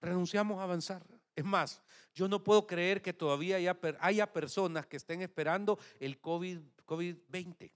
Renunciamos 0.01 0.59
a 0.59 0.63
avanzar. 0.63 1.05
Es 1.35 1.45
más, 1.45 1.81
yo 2.15 2.27
no 2.27 2.43
puedo 2.43 2.65
creer 2.65 3.01
que 3.01 3.13
todavía 3.13 3.57
haya, 3.99 4.33
personas 4.33 4.87
que 4.87 4.97
estén 4.97 5.21
esperando 5.21 5.77
el 5.99 6.19
COVID-20, 6.19 7.71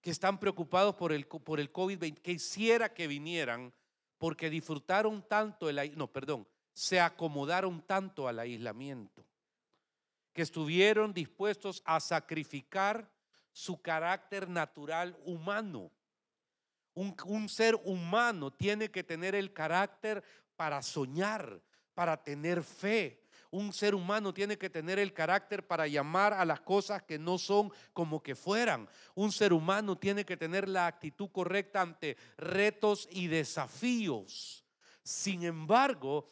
que 0.00 0.10
están 0.10 0.40
preocupados 0.40 0.94
por 0.94 1.12
el, 1.12 1.26
por 1.26 1.60
el 1.60 1.70
COVID-20, 1.70 2.14
que 2.14 2.32
quisiera 2.32 2.94
que 2.94 3.06
vinieran 3.06 3.74
porque 4.16 4.48
disfrutaron 4.48 5.22
tanto 5.28 5.68
el, 5.68 5.98
no, 5.98 6.10
perdón, 6.10 6.48
se 6.72 6.98
acomodaron 6.98 7.82
tanto 7.82 8.26
al 8.26 8.38
aislamiento, 8.38 9.26
que 10.32 10.40
estuvieron 10.40 11.12
dispuestos 11.12 11.82
a 11.84 12.00
sacrificar 12.00 13.13
su 13.54 13.80
carácter 13.80 14.48
natural 14.48 15.16
humano. 15.24 15.90
Un, 16.92 17.48
ser 17.48 17.76
humano 17.84 18.52
tiene 18.52 18.90
que 18.90 19.04
tener 19.04 19.34
el 19.34 19.52
carácter 19.52 20.22
para 20.56 20.82
soñar, 20.82 21.62
para 21.94 22.22
tener 22.22 22.62
fe. 22.62 23.22
Un 23.50 23.72
ser 23.72 23.94
humano 23.94 24.34
tiene 24.34 24.58
que 24.58 24.68
tener 24.68 24.98
el 24.98 25.12
carácter 25.12 25.64
para 25.66 25.86
llamar 25.86 26.32
a 26.34 26.44
las 26.44 26.60
cosas 26.60 27.04
que 27.04 27.16
no 27.16 27.38
son 27.38 27.72
como 27.92 28.20
que 28.22 28.34
fueran. 28.34 28.88
Un 29.14 29.30
ser 29.30 29.52
humano 29.52 29.96
tiene 29.96 30.24
que 30.24 30.36
tener 30.36 30.68
la 30.68 30.88
actitud 30.88 31.30
correcta 31.30 31.80
ante 31.80 32.16
retos 32.36 33.08
y 33.12 33.28
desafíos. 33.28 34.64
Sin 35.04 35.44
embargo, 35.44 36.28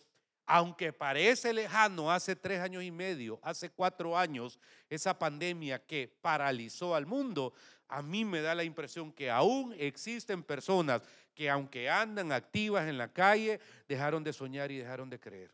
aunque 0.46 0.92
parece 0.92 1.52
lejano, 1.52 2.10
hace 2.10 2.36
tres 2.36 2.60
años 2.60 2.82
y 2.82 2.90
medio, 2.90 3.38
hace 3.42 3.70
cuatro 3.70 4.16
años, 4.16 4.58
esa 4.90 5.18
pandemia 5.18 5.78
que 5.84 6.08
paralizó 6.20 6.94
al 6.94 7.06
mundo, 7.06 7.52
a 7.88 8.02
mí 8.02 8.24
me 8.24 8.40
da 8.40 8.54
la 8.54 8.64
impresión 8.64 9.12
que 9.12 9.30
aún 9.30 9.74
existen 9.78 10.42
personas 10.42 11.02
que 11.34 11.48
aunque 11.48 11.88
andan 11.88 12.32
activas 12.32 12.88
en 12.88 12.98
la 12.98 13.12
calle, 13.12 13.60
dejaron 13.88 14.22
de 14.22 14.32
soñar 14.32 14.70
y 14.70 14.78
dejaron 14.78 15.08
de 15.08 15.18
creer. 15.18 15.50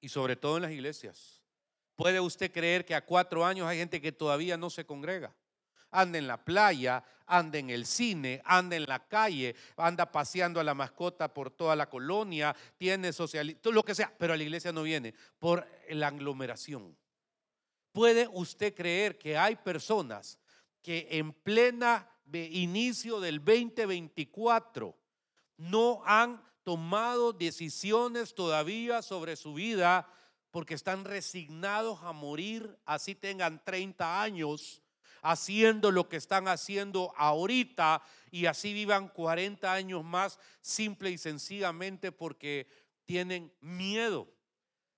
Y 0.00 0.08
sobre 0.08 0.36
todo 0.36 0.56
en 0.56 0.62
las 0.62 0.72
iglesias. 0.72 1.42
¿Puede 1.96 2.20
usted 2.20 2.52
creer 2.52 2.84
que 2.84 2.94
a 2.94 3.04
cuatro 3.04 3.44
años 3.44 3.66
hay 3.66 3.78
gente 3.78 4.00
que 4.00 4.12
todavía 4.12 4.56
no 4.56 4.70
se 4.70 4.84
congrega? 4.84 5.34
Anda 5.90 6.18
en 6.18 6.26
la 6.26 6.36
playa, 6.36 7.02
anda 7.26 7.58
en 7.58 7.70
el 7.70 7.86
cine, 7.86 8.40
anda 8.44 8.76
en 8.76 8.84
la 8.86 9.06
calle, 9.06 9.54
anda 9.76 10.10
paseando 10.10 10.60
a 10.60 10.64
la 10.64 10.74
mascota 10.74 11.32
por 11.32 11.50
toda 11.50 11.76
la 11.76 11.88
colonia, 11.88 12.54
tiene 12.76 13.12
todo 13.12 13.72
lo 13.72 13.84
que 13.84 13.94
sea, 13.94 14.12
pero 14.18 14.32
a 14.32 14.36
la 14.36 14.42
iglesia 14.42 14.72
no 14.72 14.82
viene 14.82 15.14
por 15.38 15.66
la 15.90 16.08
aglomeración. 16.08 16.96
¿Puede 17.92 18.28
usted 18.28 18.74
creer 18.74 19.18
que 19.18 19.36
hay 19.36 19.56
personas 19.56 20.38
que 20.82 21.06
en 21.10 21.32
plena 21.32 22.08
inicio 22.32 23.20
del 23.20 23.38
2024 23.38 24.96
no 25.56 26.02
han 26.04 26.42
tomado 26.62 27.32
decisiones 27.32 28.34
todavía 28.34 29.02
sobre 29.02 29.36
su 29.36 29.54
vida 29.54 30.06
porque 30.50 30.74
están 30.74 31.04
resignados 31.04 32.00
a 32.02 32.12
morir, 32.12 32.78
así 32.84 33.14
tengan 33.14 33.62
30 33.64 34.22
años, 34.22 34.82
haciendo 35.22 35.90
lo 35.90 36.08
que 36.08 36.16
están 36.16 36.48
haciendo 36.48 37.12
ahorita 37.16 38.02
y 38.30 38.46
así 38.46 38.72
vivan 38.72 39.08
40 39.08 39.72
años 39.72 40.04
más, 40.04 40.38
simple 40.60 41.10
y 41.10 41.18
sencillamente 41.18 42.12
porque 42.12 42.68
tienen 43.04 43.52
miedo. 43.60 44.28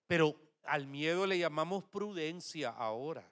Pero 0.06 0.36
al 0.64 0.86
miedo 0.86 1.26
le 1.26 1.38
llamamos 1.38 1.84
prudencia 1.84 2.70
ahora. 2.70 3.30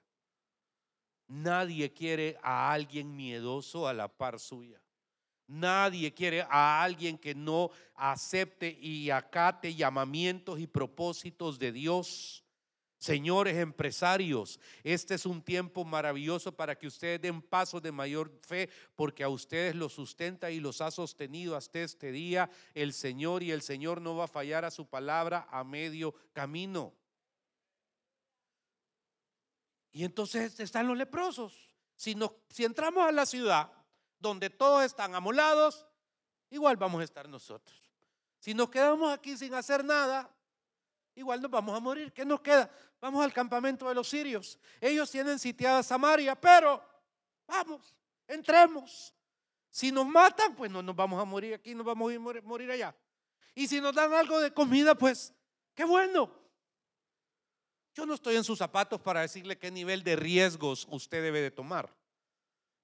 Nadie 1.27 1.93
quiere 1.93 2.37
a 2.41 2.71
alguien 2.71 3.15
miedoso 3.15 3.87
a 3.87 3.93
la 3.93 4.07
par 4.07 4.39
suya. 4.39 4.81
Nadie 5.47 6.13
quiere 6.13 6.45
a 6.49 6.83
alguien 6.83 7.17
que 7.17 7.33
no 7.33 7.71
acepte 7.95 8.77
y 8.79 9.09
acate 9.09 9.73
llamamientos 9.73 10.59
y 10.59 10.67
propósitos 10.67 11.57
de 11.57 11.71
Dios. 11.71 12.43
Señores 12.99 13.55
empresarios, 13.55 14.59
este 14.83 15.15
es 15.15 15.25
un 15.25 15.41
tiempo 15.41 15.85
maravilloso 15.85 16.51
para 16.51 16.77
que 16.77 16.85
ustedes 16.85 17.21
den 17.21 17.41
pasos 17.41 17.81
de 17.81 17.93
mayor 17.93 18.29
fe, 18.41 18.69
porque 18.93 19.23
a 19.23 19.29
ustedes 19.29 19.73
los 19.73 19.93
sustenta 19.93 20.51
y 20.51 20.59
los 20.59 20.81
ha 20.81 20.91
sostenido 20.91 21.55
hasta 21.55 21.79
este 21.79 22.11
día 22.11 22.49
el 22.73 22.91
Señor 22.91 23.41
y 23.41 23.51
el 23.51 23.61
Señor 23.61 24.01
no 24.01 24.17
va 24.17 24.25
a 24.25 24.27
fallar 24.27 24.65
a 24.65 24.69
su 24.69 24.85
palabra 24.85 25.47
a 25.49 25.63
medio 25.63 26.13
camino. 26.33 26.93
Y 29.93 30.03
entonces 30.03 30.59
están 30.59 30.85
los 30.85 30.97
leprosos. 30.97 31.73
Si, 31.95 32.17
si 32.49 32.65
entramos 32.65 33.07
a 33.07 33.13
la 33.13 33.25
ciudad 33.25 33.71
donde 34.19 34.49
todos 34.49 34.83
están 34.83 35.15
amolados, 35.15 35.87
igual 36.49 36.75
vamos 36.75 36.99
a 36.99 37.05
estar 37.05 37.29
nosotros. 37.29 37.81
Si 38.39 38.53
nos 38.53 38.69
quedamos 38.69 39.13
aquí 39.13 39.37
sin 39.37 39.53
hacer 39.53 39.85
nada, 39.85 40.29
igual 41.19 41.41
nos 41.41 41.51
vamos 41.51 41.75
a 41.75 41.79
morir. 41.79 42.11
¿Qué 42.11 42.25
nos 42.25 42.41
queda? 42.41 42.69
Vamos 43.01 43.23
al 43.23 43.33
campamento 43.33 43.87
de 43.87 43.95
los 43.95 44.07
sirios. 44.07 44.57
Ellos 44.79 45.11
tienen 45.11 45.37
sitiada 45.37 45.83
Samaria, 45.83 46.39
pero 46.39 46.83
vamos, 47.45 47.95
entremos. 48.27 49.13
Si 49.69 49.91
nos 49.91 50.07
matan, 50.07 50.55
pues 50.55 50.71
no 50.71 50.81
nos 50.81 50.95
vamos 50.95 51.21
a 51.21 51.25
morir 51.25 51.53
aquí, 51.53 51.75
nos 51.75 51.85
vamos 51.85 52.13
a 52.13 52.19
morir 52.19 52.71
allá. 52.71 52.95
Y 53.53 53.67
si 53.67 53.79
nos 53.81 53.93
dan 53.93 54.13
algo 54.13 54.39
de 54.39 54.53
comida, 54.53 54.95
pues 54.95 55.33
qué 55.75 55.83
bueno. 55.83 56.33
Yo 57.93 58.05
no 58.05 58.13
estoy 58.13 58.35
en 58.35 58.43
sus 58.43 58.57
zapatos 58.57 59.01
para 59.01 59.21
decirle 59.21 59.57
qué 59.57 59.69
nivel 59.71 60.03
de 60.03 60.15
riesgos 60.15 60.87
usted 60.89 61.21
debe 61.21 61.41
de 61.41 61.51
tomar, 61.51 61.93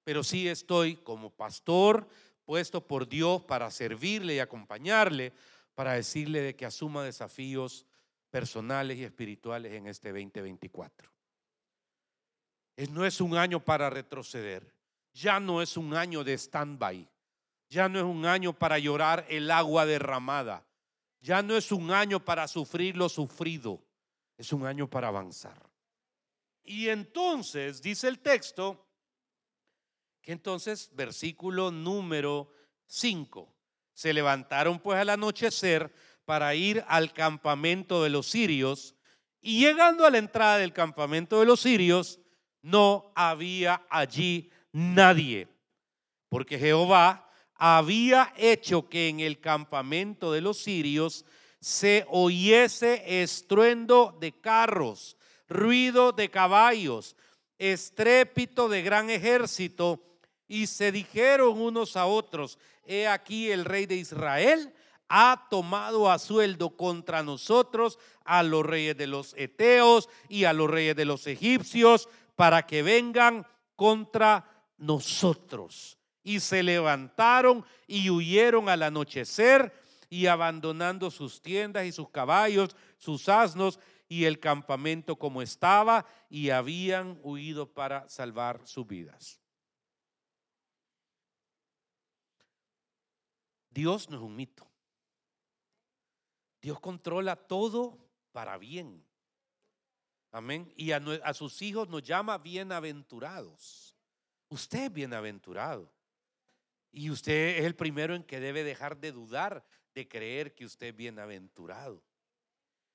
pero 0.04 0.22
sí 0.22 0.46
estoy 0.46 0.96
como 0.96 1.30
pastor 1.30 2.06
puesto 2.44 2.86
por 2.86 3.08
Dios 3.08 3.42
para 3.42 3.70
servirle 3.70 4.34
y 4.34 4.38
acompañarle, 4.38 5.32
para 5.74 5.94
decirle 5.94 6.42
de 6.42 6.54
que 6.54 6.66
asuma 6.66 7.02
desafíos 7.02 7.86
personales 8.36 8.98
y 8.98 9.04
espirituales 9.04 9.72
en 9.72 9.86
este 9.86 10.10
2024. 10.10 11.10
No 12.90 13.06
es 13.06 13.22
un 13.22 13.34
año 13.34 13.64
para 13.64 13.88
retroceder, 13.88 14.74
ya 15.14 15.40
no 15.40 15.62
es 15.62 15.78
un 15.78 15.94
año 15.94 16.22
de 16.22 16.34
stand-by, 16.34 17.08
ya 17.70 17.88
no 17.88 17.98
es 17.98 18.04
un 18.04 18.26
año 18.26 18.52
para 18.52 18.78
llorar 18.78 19.24
el 19.30 19.50
agua 19.50 19.86
derramada, 19.86 20.66
ya 21.18 21.40
no 21.40 21.56
es 21.56 21.72
un 21.72 21.90
año 21.90 22.22
para 22.22 22.46
sufrir 22.46 22.94
lo 22.94 23.08
sufrido, 23.08 23.82
es 24.36 24.52
un 24.52 24.66
año 24.66 24.86
para 24.86 25.08
avanzar. 25.08 25.70
Y 26.62 26.90
entonces, 26.90 27.80
dice 27.80 28.06
el 28.06 28.18
texto, 28.18 28.86
que 30.20 30.32
entonces, 30.32 30.90
versículo 30.92 31.70
número 31.70 32.52
5, 32.84 33.50
se 33.94 34.12
levantaron 34.12 34.78
pues 34.78 34.98
al 34.98 35.08
anochecer 35.08 35.90
para 36.26 36.54
ir 36.54 36.84
al 36.88 37.12
campamento 37.14 38.02
de 38.02 38.10
los 38.10 38.26
sirios 38.26 38.94
y 39.40 39.60
llegando 39.60 40.04
a 40.04 40.10
la 40.10 40.18
entrada 40.18 40.58
del 40.58 40.72
campamento 40.72 41.38
de 41.38 41.46
los 41.46 41.60
sirios, 41.60 42.18
no 42.62 43.12
había 43.14 43.86
allí 43.88 44.50
nadie, 44.72 45.48
porque 46.28 46.58
Jehová 46.58 47.30
había 47.54 48.34
hecho 48.36 48.88
que 48.88 49.08
en 49.08 49.20
el 49.20 49.40
campamento 49.40 50.32
de 50.32 50.40
los 50.40 50.58
sirios 50.58 51.24
se 51.60 52.04
oyese 52.08 53.22
estruendo 53.22 54.16
de 54.20 54.32
carros, 54.32 55.16
ruido 55.48 56.10
de 56.10 56.28
caballos, 56.28 57.14
estrépito 57.56 58.68
de 58.68 58.82
gran 58.82 59.10
ejército, 59.10 60.02
y 60.48 60.66
se 60.66 60.90
dijeron 60.90 61.60
unos 61.60 61.96
a 61.96 62.06
otros, 62.06 62.58
he 62.84 63.06
aquí 63.06 63.50
el 63.50 63.64
rey 63.64 63.86
de 63.86 63.96
Israel 63.96 64.74
ha 65.08 65.46
tomado 65.50 66.10
a 66.10 66.18
sueldo 66.18 66.76
contra 66.76 67.22
nosotros 67.22 67.98
a 68.24 68.42
los 68.42 68.64
reyes 68.64 68.96
de 68.96 69.06
los 69.06 69.34
Eteos 69.34 70.08
y 70.28 70.44
a 70.44 70.52
los 70.52 70.68
reyes 70.68 70.96
de 70.96 71.04
los 71.04 71.26
egipcios 71.26 72.08
para 72.34 72.66
que 72.66 72.82
vengan 72.82 73.46
contra 73.76 74.50
nosotros. 74.78 75.98
Y 76.22 76.40
se 76.40 76.62
levantaron 76.62 77.64
y 77.86 78.10
huyeron 78.10 78.68
al 78.68 78.82
anochecer 78.82 79.72
y 80.08 80.26
abandonando 80.26 81.10
sus 81.10 81.40
tiendas 81.40 81.86
y 81.86 81.92
sus 81.92 82.10
caballos, 82.10 82.74
sus 82.98 83.28
asnos 83.28 83.78
y 84.08 84.24
el 84.24 84.40
campamento 84.40 85.16
como 85.16 85.42
estaba 85.42 86.06
y 86.28 86.50
habían 86.50 87.18
huido 87.22 87.72
para 87.72 88.08
salvar 88.08 88.60
sus 88.66 88.86
vidas. 88.86 89.40
Dios 93.70 94.08
no 94.08 94.16
es 94.16 94.22
un 94.22 94.34
mito. 94.34 94.66
Dios 96.66 96.80
controla 96.80 97.36
todo 97.36 97.96
para 98.32 98.58
bien. 98.58 99.06
Amén. 100.32 100.72
Y 100.74 100.90
a, 100.90 101.32
sus 101.32 101.62
hijos 101.62 101.88
nos 101.88 102.02
llama 102.02 102.38
bienaventurados. 102.38 103.96
Usted 104.48 104.86
es 104.86 104.92
bienaventurado. 104.92 105.94
Y 106.90 107.08
usted 107.10 107.58
es 107.58 107.66
el 107.66 107.76
primero 107.76 108.16
en 108.16 108.24
que 108.24 108.40
debe 108.40 108.64
dejar 108.64 108.98
de 108.98 109.12
dudar 109.12 109.64
de 109.94 110.08
creer 110.08 110.56
que 110.56 110.64
usted 110.64 110.88
es 110.88 110.96
bienaventurado. 110.96 112.02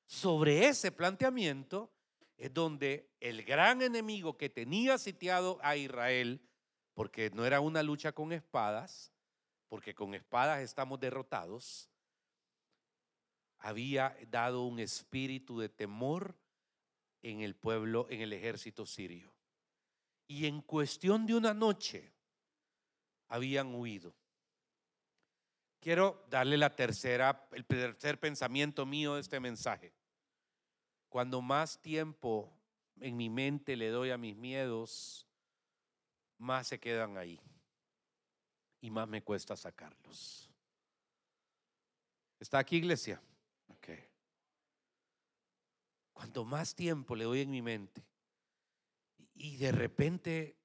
Sobre 0.06 0.68
ese 0.68 0.92
planteamiento 0.92 1.94
es 2.36 2.54
donde 2.54 3.10
el 3.22 3.42
gran 3.46 3.82
enemigo 3.82 4.36
que 4.36 4.50
tenía 4.50 4.98
sitiado 4.98 5.60
a 5.64 5.78
Israel, 5.78 6.46
porque 6.94 7.30
no 7.30 7.46
era 7.46 7.62
una 7.62 7.84
lucha 7.84 8.12
con 8.12 8.34
espadas, 8.34 9.14
porque 9.70 9.96
con 9.96 10.14
espadas 10.14 10.60
estamos 10.60 11.00
derrotados, 11.00 11.91
había 13.62 14.18
dado 14.30 14.64
un 14.64 14.80
espíritu 14.80 15.60
de 15.60 15.70
temor 15.70 16.36
en 17.22 17.42
el 17.42 17.56
pueblo, 17.56 18.08
en 18.10 18.22
el 18.22 18.34
ejército 18.34 18.86
sirio. 18.86 19.32
Y 20.28 20.48
en 20.48 20.62
cuestión 20.62 21.26
de 21.26 21.36
una 21.36 21.54
noche 21.54 22.12
habían 23.28 23.76
huido. 23.76 24.16
Quiero 25.80 26.26
darle 26.30 26.58
la 26.58 26.76
tercera, 26.76 27.48
el 27.52 27.66
tercer 27.66 28.20
pensamiento 28.20 28.86
mío 28.86 29.16
de 29.16 29.22
este 29.22 29.40
mensaje. 29.40 29.94
Cuando 31.10 31.42
más 31.42 31.82
tiempo 31.82 32.52
en 33.00 33.18
mi 33.18 33.30
mente 33.30 33.76
le 33.76 33.90
doy 33.90 34.12
a 34.12 34.18
mis 34.18 34.36
miedos, 34.36 35.28
más 36.38 36.68
se 36.68 36.80
quedan 36.80 37.18
ahí 37.18 37.40
y 38.80 38.90
más 38.90 39.08
me 39.08 39.24
cuesta 39.24 39.56
sacarlos. 39.56 40.50
¿Está 42.40 42.60
aquí, 42.60 42.78
iglesia? 42.78 43.22
Cuanto 46.14 46.44
más 46.46 46.76
tiempo 46.76 47.16
le 47.16 47.24
doy 47.24 47.42
en 47.42 47.52
mi 47.52 47.62
mente 47.62 48.04
y 49.34 49.58
de 49.58 49.72
repente 49.72 50.58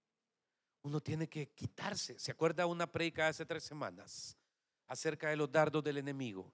uno 0.82 1.00
tiene 1.00 1.28
que 1.28 1.48
quitarse. 1.52 2.18
¿Se 2.18 2.30
acuerda 2.32 2.66
una 2.66 2.90
predica 2.90 3.28
hace 3.28 3.46
tres 3.46 3.64
semanas 3.64 4.36
acerca 4.86 5.28
de 5.30 5.36
los 5.36 5.50
dardos 5.50 5.82
del 5.82 5.98
enemigo? 5.98 6.52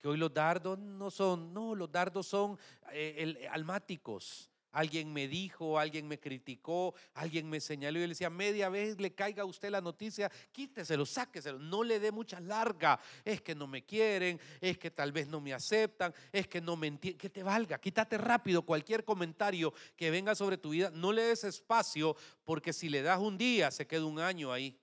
Que 0.00 0.08
hoy 0.08 0.16
los 0.18 0.32
dardos 0.32 0.78
no 0.78 1.10
son, 1.10 1.52
no, 1.52 1.74
los 1.74 1.90
dardos 1.90 2.26
son 2.26 2.58
eh, 2.92 3.14
el- 3.18 3.46
almáticos. 3.50 4.50
Alguien 4.74 5.12
me 5.12 5.28
dijo, 5.28 5.78
alguien 5.78 6.08
me 6.08 6.18
criticó, 6.18 6.94
alguien 7.14 7.48
me 7.48 7.60
señaló 7.60 7.98
y 7.98 8.02
le 8.02 8.08
decía, 8.08 8.28
media 8.28 8.68
vez 8.68 9.00
le 9.00 9.14
caiga 9.14 9.44
a 9.44 9.46
usted 9.46 9.70
la 9.70 9.80
noticia, 9.80 10.30
quíteselo, 10.50 11.06
sáqueselo, 11.06 11.58
no 11.58 11.84
le 11.84 12.00
dé 12.00 12.10
mucha 12.10 12.40
larga. 12.40 12.98
Es 13.24 13.40
que 13.40 13.54
no 13.54 13.68
me 13.68 13.84
quieren, 13.84 14.40
es 14.60 14.76
que 14.76 14.90
tal 14.90 15.12
vez 15.12 15.28
no 15.28 15.40
me 15.40 15.54
aceptan, 15.54 16.12
es 16.32 16.48
que 16.48 16.60
no 16.60 16.76
me 16.76 16.88
entienden. 16.88 17.18
Que 17.18 17.30
te 17.30 17.42
valga, 17.44 17.78
quítate 17.78 18.18
rápido 18.18 18.62
cualquier 18.62 19.04
comentario 19.04 19.72
que 19.96 20.10
venga 20.10 20.34
sobre 20.34 20.58
tu 20.58 20.70
vida. 20.70 20.90
No 20.90 21.12
le 21.12 21.22
des 21.22 21.44
espacio 21.44 22.16
porque 22.44 22.72
si 22.72 22.88
le 22.88 23.02
das 23.02 23.20
un 23.20 23.38
día, 23.38 23.70
se 23.70 23.86
queda 23.86 24.04
un 24.04 24.18
año 24.18 24.52
ahí. 24.52 24.76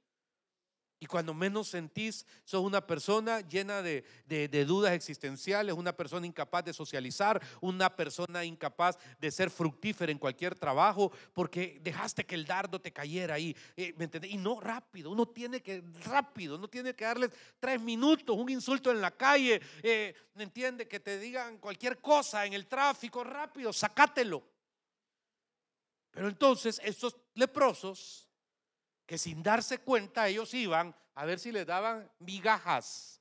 Y 1.04 1.08
cuando 1.08 1.34
menos 1.34 1.68
sentís, 1.68 2.28
sos 2.46 2.62
una 2.62 2.86
persona 2.86 3.42
llena 3.42 3.82
de, 3.82 4.06
dudas 4.68 4.94
existenciales, 4.94 5.74
una 5.74 5.98
persona 5.98 6.28
incapaz 6.28 6.64
de 6.64 6.74
socializar, 6.74 7.42
una 7.60 7.96
persona 7.96 8.46
incapaz 8.46 9.00
de 9.20 9.32
ser 9.32 9.50
fructífera 9.50 10.12
en 10.12 10.20
cualquier 10.20 10.54
trabajo, 10.54 11.12
porque 11.34 11.80
dejaste 11.82 12.24
que 12.24 12.36
el 12.36 12.46
dardo 12.46 12.80
te 12.80 12.94
cayera 12.94 13.34
ahí. 13.34 13.58
eh, 13.76 13.96
¿me 13.98 14.04
entendés? 14.04 14.30
Y 14.30 14.38
no 14.38 14.60
rápido, 14.60 15.10
uno 15.10 15.28
tiene 15.28 15.64
que, 15.64 15.84
rápido, 16.06 16.58
uno 16.58 16.68
tiene 16.68 16.94
que 16.94 17.04
darles 17.04 17.32
tres 17.60 17.82
minutos, 17.82 18.38
un 18.38 18.52
insulto 18.52 18.92
en 18.92 19.02
la 19.02 19.10
calle, 19.10 19.60
eh, 19.82 20.14
¿me 20.36 20.44
entiende? 20.44 20.88
Que 20.88 21.00
te 21.00 21.18
digan 21.18 21.58
cualquier 21.58 22.00
cosa 22.00 22.46
en 22.46 22.54
el 22.54 22.68
tráfico, 22.68 23.24
rápido, 23.24 23.74
sacátelo. 23.74 24.44
Pero 26.12 26.28
entonces 26.28 26.80
estos 26.84 27.18
leprosos 27.34 28.31
que 29.12 29.18
sin 29.18 29.44
darse 29.44 29.80
cuenta 29.80 30.30
ellos 30.30 30.54
iban 30.54 30.96
a 31.16 31.26
ver 31.26 31.38
si 31.38 31.52
les 31.52 31.68
daban 31.68 32.10
migajas. 32.20 33.20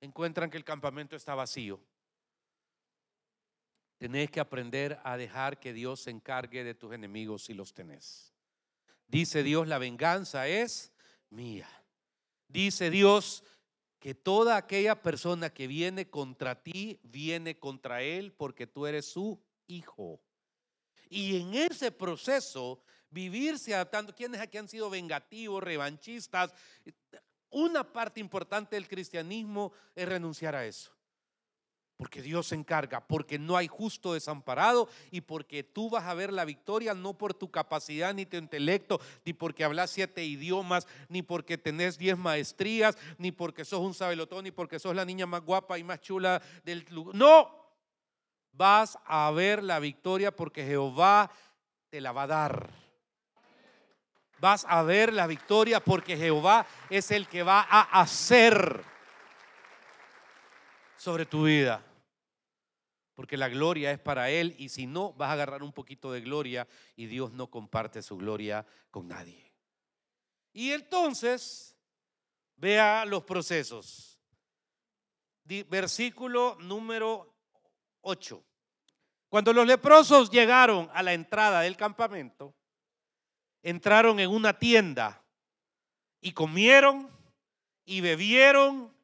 Encuentran 0.00 0.50
que 0.50 0.56
el 0.56 0.64
campamento 0.64 1.14
está 1.14 1.36
vacío. 1.36 1.80
Tenés 3.98 4.32
que 4.32 4.40
aprender 4.40 4.98
a 5.04 5.16
dejar 5.16 5.60
que 5.60 5.72
Dios 5.72 6.00
se 6.00 6.10
encargue 6.10 6.64
de 6.64 6.74
tus 6.74 6.92
enemigos 6.92 7.44
si 7.44 7.54
los 7.54 7.72
tenés. 7.72 8.34
Dice 9.06 9.44
Dios, 9.44 9.68
la 9.68 9.78
venganza 9.78 10.48
es 10.48 10.92
mía. 11.28 11.68
Dice 12.48 12.90
Dios 12.90 13.44
que 14.00 14.16
toda 14.16 14.56
aquella 14.56 15.00
persona 15.02 15.50
que 15.50 15.68
viene 15.68 16.10
contra 16.10 16.64
ti, 16.64 16.98
viene 17.04 17.60
contra 17.60 18.02
él 18.02 18.32
porque 18.32 18.66
tú 18.66 18.88
eres 18.88 19.06
su 19.06 19.40
hijo. 19.68 20.20
Y 21.08 21.40
en 21.40 21.54
ese 21.54 21.92
proceso, 21.92 22.82
vivirse 23.10 23.74
adaptando, 23.74 24.14
quienes 24.14 24.40
aquí 24.40 24.58
han 24.58 24.68
sido 24.68 24.90
vengativos, 24.90 25.62
revanchistas, 25.62 26.54
una 27.50 27.84
parte 27.84 28.20
importante 28.20 28.76
del 28.76 28.88
cristianismo 28.88 29.72
es 29.94 30.08
renunciar 30.08 30.54
a 30.54 30.64
eso. 30.64 30.92
Porque 31.96 32.22
Dios 32.22 32.46
se 32.46 32.54
encarga, 32.54 33.06
porque 33.06 33.38
no 33.38 33.58
hay 33.58 33.66
justo 33.66 34.14
desamparado 34.14 34.88
y 35.10 35.20
porque 35.20 35.62
tú 35.62 35.90
vas 35.90 36.04
a 36.04 36.14
ver 36.14 36.32
la 36.32 36.46
victoria 36.46 36.94
no 36.94 37.18
por 37.18 37.34
tu 37.34 37.50
capacidad 37.50 38.14
ni 38.14 38.24
tu 38.24 38.38
intelecto, 38.38 39.00
ni 39.26 39.34
porque 39.34 39.64
hablas 39.64 39.90
siete 39.90 40.24
idiomas, 40.24 40.86
ni 41.10 41.20
porque 41.20 41.58
tenés 41.58 41.98
diez 41.98 42.16
maestrías, 42.16 42.96
ni 43.18 43.32
porque 43.32 43.66
sos 43.66 43.80
un 43.80 43.92
sabelotón, 43.92 44.44
ni 44.44 44.50
porque 44.50 44.78
sos 44.78 44.96
la 44.96 45.04
niña 45.04 45.26
más 45.26 45.42
guapa 45.42 45.78
y 45.78 45.84
más 45.84 46.00
chula 46.00 46.40
del 46.64 46.86
lugar. 46.88 47.14
No, 47.14 47.60
vas 48.52 48.98
a 49.04 49.30
ver 49.32 49.62
la 49.62 49.78
victoria 49.78 50.34
porque 50.34 50.64
Jehová 50.64 51.30
te 51.90 52.00
la 52.00 52.12
va 52.12 52.22
a 52.22 52.26
dar. 52.28 52.70
Vas 54.40 54.64
a 54.68 54.82
ver 54.82 55.12
la 55.12 55.26
victoria 55.26 55.80
porque 55.80 56.16
Jehová 56.16 56.66
es 56.88 57.10
el 57.10 57.28
que 57.28 57.42
va 57.42 57.60
a 57.60 58.00
hacer 58.00 58.82
sobre 60.96 61.26
tu 61.26 61.44
vida. 61.44 61.84
Porque 63.14 63.36
la 63.36 63.48
gloria 63.48 63.90
es 63.90 63.98
para 63.98 64.30
Él 64.30 64.54
y 64.58 64.70
si 64.70 64.86
no, 64.86 65.12
vas 65.12 65.28
a 65.28 65.32
agarrar 65.32 65.62
un 65.62 65.72
poquito 65.72 66.10
de 66.10 66.22
gloria 66.22 66.66
y 66.96 67.06
Dios 67.06 67.32
no 67.32 67.50
comparte 67.50 68.00
su 68.00 68.16
gloria 68.16 68.66
con 68.90 69.08
nadie. 69.08 69.52
Y 70.54 70.72
entonces, 70.72 71.76
vea 72.56 73.04
los 73.04 73.24
procesos. 73.24 74.18
Versículo 75.44 76.56
número 76.60 77.34
8. 78.00 78.42
Cuando 79.28 79.52
los 79.52 79.66
leprosos 79.66 80.30
llegaron 80.30 80.90
a 80.92 81.02
la 81.02 81.12
entrada 81.12 81.60
del 81.60 81.76
campamento, 81.76 82.54
entraron 83.62 84.18
en 84.20 84.30
una 84.30 84.58
tienda 84.58 85.22
y 86.20 86.32
comieron 86.32 87.10
y 87.84 88.00
bebieron 88.00 88.94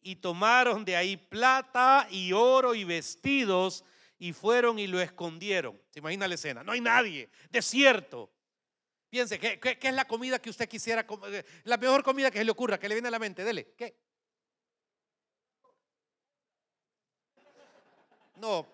y 0.00 0.16
tomaron 0.16 0.84
de 0.84 0.96
ahí 0.96 1.16
plata 1.16 2.06
y 2.10 2.32
oro 2.32 2.74
y 2.74 2.84
vestidos 2.84 3.84
y 4.18 4.32
fueron 4.32 4.78
y 4.78 4.86
lo 4.86 5.00
escondieron. 5.00 5.80
¿Se 5.90 5.98
imagina 5.98 6.28
la 6.28 6.34
escena? 6.36 6.62
No 6.62 6.72
hay 6.72 6.80
nadie, 6.80 7.28
desierto. 7.50 8.30
Piense, 9.10 9.38
¿qué, 9.38 9.58
qué- 9.60 9.78
qué 9.78 9.88
es 9.88 9.94
la 9.94 10.06
comida 10.06 10.38
que 10.40 10.50
usted 10.50 10.68
quisiera 10.68 11.06
comer? 11.06 11.44
La 11.64 11.76
mejor 11.76 12.02
comida 12.02 12.30
que 12.30 12.38
se 12.38 12.44
le 12.44 12.50
ocurra, 12.50 12.78
que 12.78 12.88
le 12.88 12.94
viene 12.94 13.08
a 13.08 13.10
la 13.10 13.18
mente, 13.18 13.44
dele. 13.44 13.72
¿Qué? 13.76 13.96
No. 18.36 18.66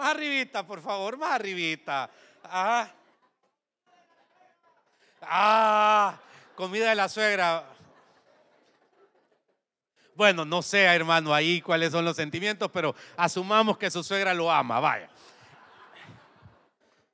Más 0.00 0.12
arribita, 0.12 0.66
por 0.66 0.80
favor, 0.80 1.18
más 1.18 1.32
arribita. 1.32 2.10
Ajá. 2.42 2.90
Ah, 5.20 6.18
comida 6.54 6.88
de 6.88 6.94
la 6.94 7.06
suegra. 7.06 7.66
Bueno, 10.14 10.46
no 10.46 10.62
sé, 10.62 10.84
hermano, 10.84 11.34
ahí 11.34 11.60
cuáles 11.60 11.92
son 11.92 12.06
los 12.06 12.16
sentimientos, 12.16 12.70
pero 12.72 12.94
asumamos 13.14 13.76
que 13.76 13.90
su 13.90 14.02
suegra 14.02 14.32
lo 14.32 14.50
ama, 14.50 14.80
vaya. 14.80 15.10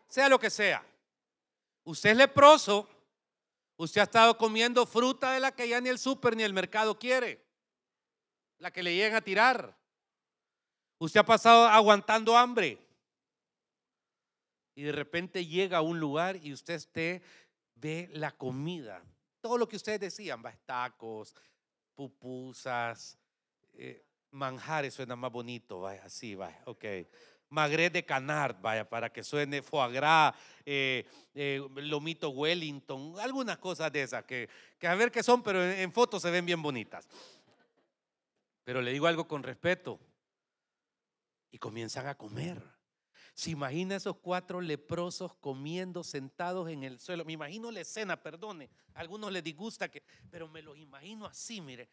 Sea 0.07 0.29
lo 0.29 0.39
que 0.39 0.49
sea. 0.49 0.81
Usted 1.83 2.11
es 2.11 2.17
leproso, 2.17 2.89
usted 3.79 4.01
ha 4.01 4.05
estado 4.05 4.39
comiendo 4.39 4.87
fruta 4.87 5.33
de 5.33 5.41
la 5.41 5.51
que 5.51 5.69
ya 5.69 5.81
ni 5.81 5.89
el 5.89 5.99
súper 5.99 6.37
ni 6.37 6.45
el 6.45 6.53
mercado 6.53 6.97
quiere, 6.97 7.45
la 8.59 8.71
que 8.71 8.85
le 8.85 8.95
llegan 8.95 9.17
a 9.17 9.23
tirar. 9.23 9.77
Usted 10.99 11.21
ha 11.21 11.27
pasado 11.27 11.67
aguantando 11.67 12.37
hambre. 12.37 12.79
Y 14.75 14.83
de 14.83 14.93
repente 14.93 15.47
llega 15.47 15.79
a 15.79 15.83
un 15.83 15.99
lugar 15.99 16.37
y 16.37 16.53
usted 16.53 16.75
esté, 16.75 17.23
ve 17.75 18.09
la 18.13 18.31
comida. 18.31 19.03
Todo 19.41 19.59
lo 19.59 19.67
que 19.69 19.77
ustedes 19.77 20.01
decían, 20.01 20.43
tacos, 20.67 21.35
pupusas, 21.95 23.19
eh, 23.75 24.05
manjares 24.31 24.95
suena 24.95 25.17
más 25.17 25.33
bonito, 25.33 25.81
va, 25.81 25.93
así, 25.93 26.35
va, 26.35 26.53
ok. 26.67 26.85
magret 27.49 27.93
de 27.93 28.05
canard, 28.05 28.57
vaya, 28.61 28.89
para 28.89 29.11
que 29.11 29.23
suene 29.23 29.63
foie 29.63 29.93
gras, 29.93 30.35
eh, 30.65 31.07
eh, 31.35 31.63
lomito 31.77 32.31
Wellington, 32.31 33.19
algunas 33.21 33.57
cosas 33.59 33.91
de 33.93 34.03
esas 34.03 34.25
que, 34.25 34.49
que 34.79 34.87
a 34.87 34.95
ver 34.95 35.11
qué 35.11 35.23
son, 35.23 35.43
pero 35.43 35.65
en 35.65 35.93
fotos 35.93 36.23
se 36.23 36.31
ven 36.31 36.45
bien 36.45 36.61
bonitas. 36.61 37.09
Pero 38.65 38.83
le 38.83 38.93
digo 38.93 39.07
algo 39.07 39.27
con 39.27 39.43
respeto. 39.43 39.99
Y 41.51 41.59
comienzan 41.59 42.07
a 42.07 42.15
comer. 42.15 42.63
Se 43.37 43.51
imagina 43.51 43.97
esos 43.97 44.17
cuatro 44.17 44.63
leprosos 44.63 45.35
comiendo 45.35 46.03
sentados 46.03 46.71
en 46.71 46.83
el 46.83 46.99
suelo. 46.99 47.23
Me 47.27 47.35
imagino 47.35 47.71
la 47.71 47.81
escena, 47.81 48.17
perdone. 48.17 48.71
A 48.95 49.01
algunos 49.01 49.31
les 49.31 49.45
disgusta 49.45 49.91
que, 49.91 50.03
pero 50.31 50.49
me 50.49 50.63
los 50.63 50.79
imagino 50.79 51.27
así, 51.27 51.61
mire. 51.61 51.91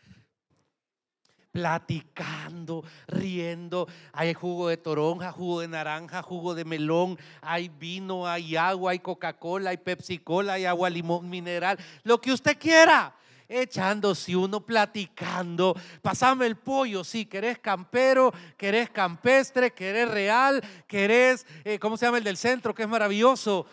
Platicando, 1.52 2.86
riendo. 3.08 3.90
Hay 4.14 4.34
jugo 4.34 4.70
de 4.70 4.78
toronja, 4.78 5.34
jugo 5.34 5.60
de 5.60 5.68
naranja, 5.68 6.22
jugo 6.22 6.56
de 6.56 6.64
melón. 6.64 7.20
Hay 7.42 7.68
vino, 7.68 8.26
hay 8.26 8.56
agua, 8.56 8.92
hay 8.92 9.00
Coca-Cola, 9.00 9.72
hay 9.72 9.78
Pepsi-Cola, 9.78 10.54
hay 10.54 10.64
agua 10.64 10.90
limón 10.90 11.30
mineral. 11.30 11.78
Lo 12.04 12.22
que 12.22 12.32
usted 12.32 12.58
quiera 12.58 13.14
echándose 13.48 14.36
uno, 14.36 14.60
platicando. 14.60 15.76
Pasame 16.02 16.46
el 16.46 16.56
pollo, 16.56 17.04
si 17.04 17.26
querés 17.26 17.60
campero, 17.60 18.34
querés 18.58 18.90
campestre, 18.90 19.72
querés 19.72 20.10
real, 20.10 20.64
querés, 20.88 21.46
eh, 21.64 21.80
¿cómo 21.80 21.98
se 21.98 22.06
llama 22.06 22.18
el 22.18 22.24
del 22.24 22.38
centro? 22.38 22.74
Que 22.74 22.84
es 22.84 22.90
maravilloso. 22.90 23.66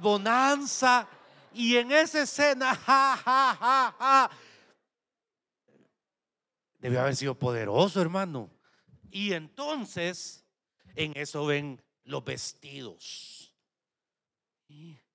Bonanza. 0.00 1.06
Y 1.52 1.76
en 1.76 1.90
esa 1.92 2.22
escena, 2.22 2.74
ja. 2.86 4.30
Debió 6.78 7.00
haber 7.00 7.16
sido 7.16 7.34
poderoso, 7.34 8.00
hermano. 8.00 8.50
Y 9.10 9.32
entonces, 9.32 10.46
en 10.94 11.12
eso 11.16 11.46
ven 11.46 11.82
los 12.04 12.24
vestidos. 12.24 13.54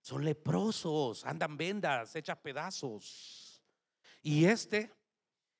Son 0.06 0.24
leprosos, 0.24 1.26
andan 1.26 1.58
vendas, 1.58 2.16
hechas 2.16 2.38
pedazos. 2.38 3.60
Y 4.22 4.46
este, 4.46 4.94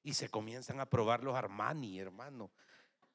y 0.04 0.14
se 0.14 0.30
comienzan 0.30 0.80
a 0.80 0.86
probar 0.86 1.24
los 1.24 1.36
Armani, 1.36 1.98
hermano. 1.98 2.52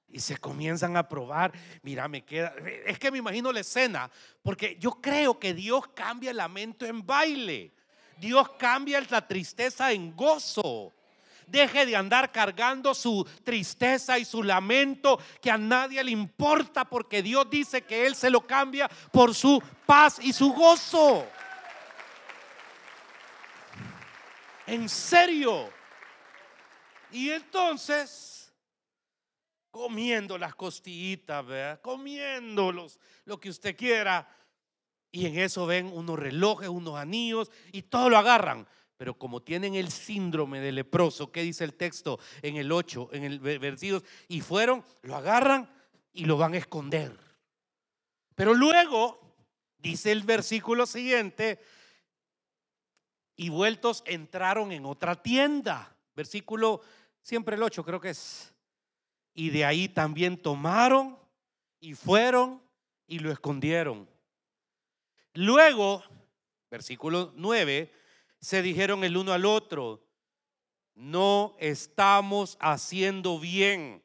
Y 0.09 0.19
se 0.19 0.39
comienzan 0.39 0.97
a 0.97 1.09
probar, 1.09 1.53
mira, 1.83 2.09
me 2.09 2.25
queda, 2.25 2.53
es 2.85 2.99
que 2.99 3.13
me 3.13 3.19
imagino 3.19 3.53
la 3.53 3.61
escena, 3.61 4.11
porque 4.43 4.77
yo 4.81 5.01
creo 5.01 5.39
que 5.39 5.55
Dios 5.55 5.87
cambia 5.95 6.33
el 6.33 6.39
lamento 6.39 6.85
en 6.85 7.07
baile. 7.07 7.77
Dios 8.19 8.49
cambia 8.59 9.01
la 9.09 9.25
tristeza 9.25 9.93
en 9.93 10.17
gozo. 10.17 10.93
Deje 11.51 11.85
de 11.85 11.97
andar 11.97 12.31
cargando 12.31 12.95
su 12.95 13.27
tristeza 13.43 14.19
y 14.19 14.25
su 14.25 14.43
lamento 14.43 15.19
que 15.43 15.51
a 15.51 15.59
nadie 15.59 16.03
le 16.05 16.13
importa 16.13 16.85
porque 16.85 17.23
Dios 17.23 17.51
dice 17.51 17.83
que 17.83 18.07
Él 18.07 18.15
se 18.15 18.31
lo 18.31 18.47
cambia 18.47 18.89
por 19.11 19.35
su 19.35 19.63
paz 19.85 20.19
y 20.23 20.33
su 20.33 20.53
gozo. 20.53 21.27
En 24.67 24.89
serio. 24.89 25.69
Y 27.11 27.31
entonces, 27.31 28.53
comiendo 29.71 30.39
las 30.39 30.55
costillitas, 30.55 31.45
¿verdad? 31.45 31.81
comiendo 31.81 32.73
lo 33.25 33.41
que 33.41 33.51
usted 33.51 33.77
quiera. 33.77 34.29
Y 35.13 35.27
en 35.27 35.39
eso 35.41 35.67
ven 35.67 35.87
unos 35.87 36.19
relojes, 36.19 36.69
unos 36.69 36.97
anillos 36.97 37.51
y 37.73 37.83
todo 37.83 38.09
lo 38.09 38.19
agarran. 38.19 38.67
Pero 39.01 39.15
como 39.15 39.41
tienen 39.41 39.77
el 39.77 39.91
síndrome 39.91 40.61
de 40.61 40.73
leproso, 40.73 41.33
¿qué 41.33 41.41
dice 41.41 41.65
el 41.65 41.73
texto 41.73 42.21
en 42.43 42.57
el 42.57 42.71
8, 42.71 43.09
en 43.13 43.25
el 43.25 43.39
versículo? 43.41 44.03
Y 44.29 44.43
fueron, 44.43 44.85
lo 45.01 45.17
agarran 45.17 45.71
y 46.13 46.27
lo 46.27 46.37
van 46.37 46.53
a 46.53 46.59
esconder. 46.59 47.19
Pero 48.35 48.53
luego, 48.53 49.19
dice 49.79 50.13
el 50.13 50.23
versículo 50.23 50.85
siguiente, 50.85 51.59
y 53.37 53.49
vueltos 53.49 54.03
entraron 54.05 54.71
en 54.71 54.85
otra 54.85 55.23
tienda. 55.23 55.97
Versículo, 56.15 56.83
siempre 57.23 57.57
el 57.57 57.63
8 57.63 57.83
creo 57.83 58.03
que 58.03 58.11
es. 58.11 58.53
Y 59.33 59.49
de 59.49 59.65
ahí 59.65 59.89
también 59.89 60.37
tomaron 60.37 61.19
y 61.81 61.95
fueron 61.95 62.63
y 63.07 63.21
lo 63.21 63.33
escondieron. 63.33 64.07
Luego, 65.33 66.05
versículo 66.71 67.33
9, 67.35 67.95
se 68.41 68.63
dijeron 68.63 69.05
el 69.05 69.17
uno 69.17 69.33
al 69.33 69.45
otro, 69.45 70.07
no 70.95 71.57
estamos 71.59 72.57
haciendo 72.61 73.39
bien. 73.39 74.03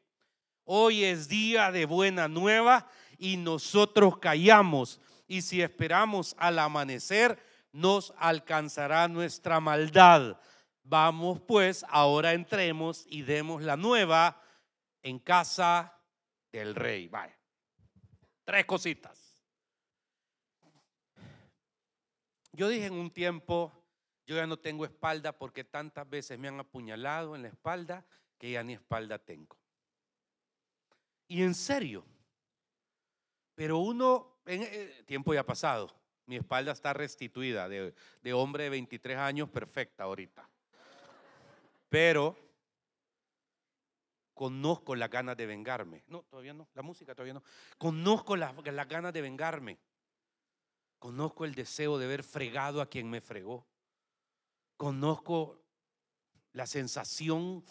Hoy 0.64 1.04
es 1.04 1.28
día 1.28 1.70
de 1.70 1.86
buena 1.86 2.28
nueva 2.28 2.88
y 3.18 3.36
nosotros 3.36 4.18
callamos. 4.18 5.00
Y 5.26 5.42
si 5.42 5.62
esperamos 5.62 6.34
al 6.38 6.58
amanecer, 6.58 7.38
nos 7.72 8.14
alcanzará 8.18 9.08
nuestra 9.08 9.60
maldad. 9.60 10.38
Vamos 10.82 11.40
pues, 11.40 11.84
ahora 11.88 12.32
entremos 12.32 13.04
y 13.08 13.22
demos 13.22 13.62
la 13.62 13.76
nueva 13.76 14.40
en 15.02 15.18
casa 15.18 15.98
del 16.52 16.74
rey. 16.74 17.08
Vaya. 17.08 17.36
Tres 18.44 18.64
cositas. 18.64 19.44
Yo 22.52 22.68
dije 22.68 22.86
en 22.86 22.94
un 22.94 23.10
tiempo, 23.10 23.85
yo 24.26 24.36
ya 24.36 24.46
no 24.46 24.58
tengo 24.58 24.84
espalda 24.84 25.32
porque 25.32 25.64
tantas 25.64 26.08
veces 26.08 26.38
me 26.38 26.48
han 26.48 26.58
apuñalado 26.58 27.36
en 27.36 27.42
la 27.42 27.48
espalda 27.48 28.04
que 28.38 28.50
ya 28.50 28.62
ni 28.62 28.72
espalda 28.74 29.18
tengo. 29.18 29.56
Y 31.28 31.42
en 31.42 31.54
serio. 31.54 32.04
Pero 33.54 33.78
uno, 33.78 34.40
eh, 34.46 35.02
tiempo 35.06 35.32
ya 35.32 35.44
pasado, 35.44 35.90
mi 36.26 36.36
espalda 36.36 36.72
está 36.72 36.92
restituida 36.92 37.68
de, 37.68 37.94
de 38.22 38.32
hombre 38.32 38.64
de 38.64 38.70
23 38.70 39.16
años, 39.16 39.48
perfecta 39.48 40.04
ahorita. 40.04 40.48
Pero 41.88 42.36
conozco 44.34 44.94
las 44.94 45.08
ganas 45.08 45.36
de 45.36 45.46
vengarme. 45.46 46.04
No, 46.08 46.22
todavía 46.24 46.52
no, 46.52 46.68
la 46.74 46.82
música 46.82 47.14
todavía 47.14 47.34
no. 47.34 47.42
Conozco 47.78 48.36
las, 48.36 48.54
las 48.54 48.88
ganas 48.88 49.12
de 49.12 49.22
vengarme. 49.22 49.78
Conozco 50.98 51.44
el 51.44 51.54
deseo 51.54 51.96
de 51.96 52.06
ver 52.06 52.22
fregado 52.22 52.82
a 52.82 52.90
quien 52.90 53.08
me 53.08 53.20
fregó. 53.20 53.66
Conozco 54.76 55.62
la 56.52 56.66
sensación 56.66 57.64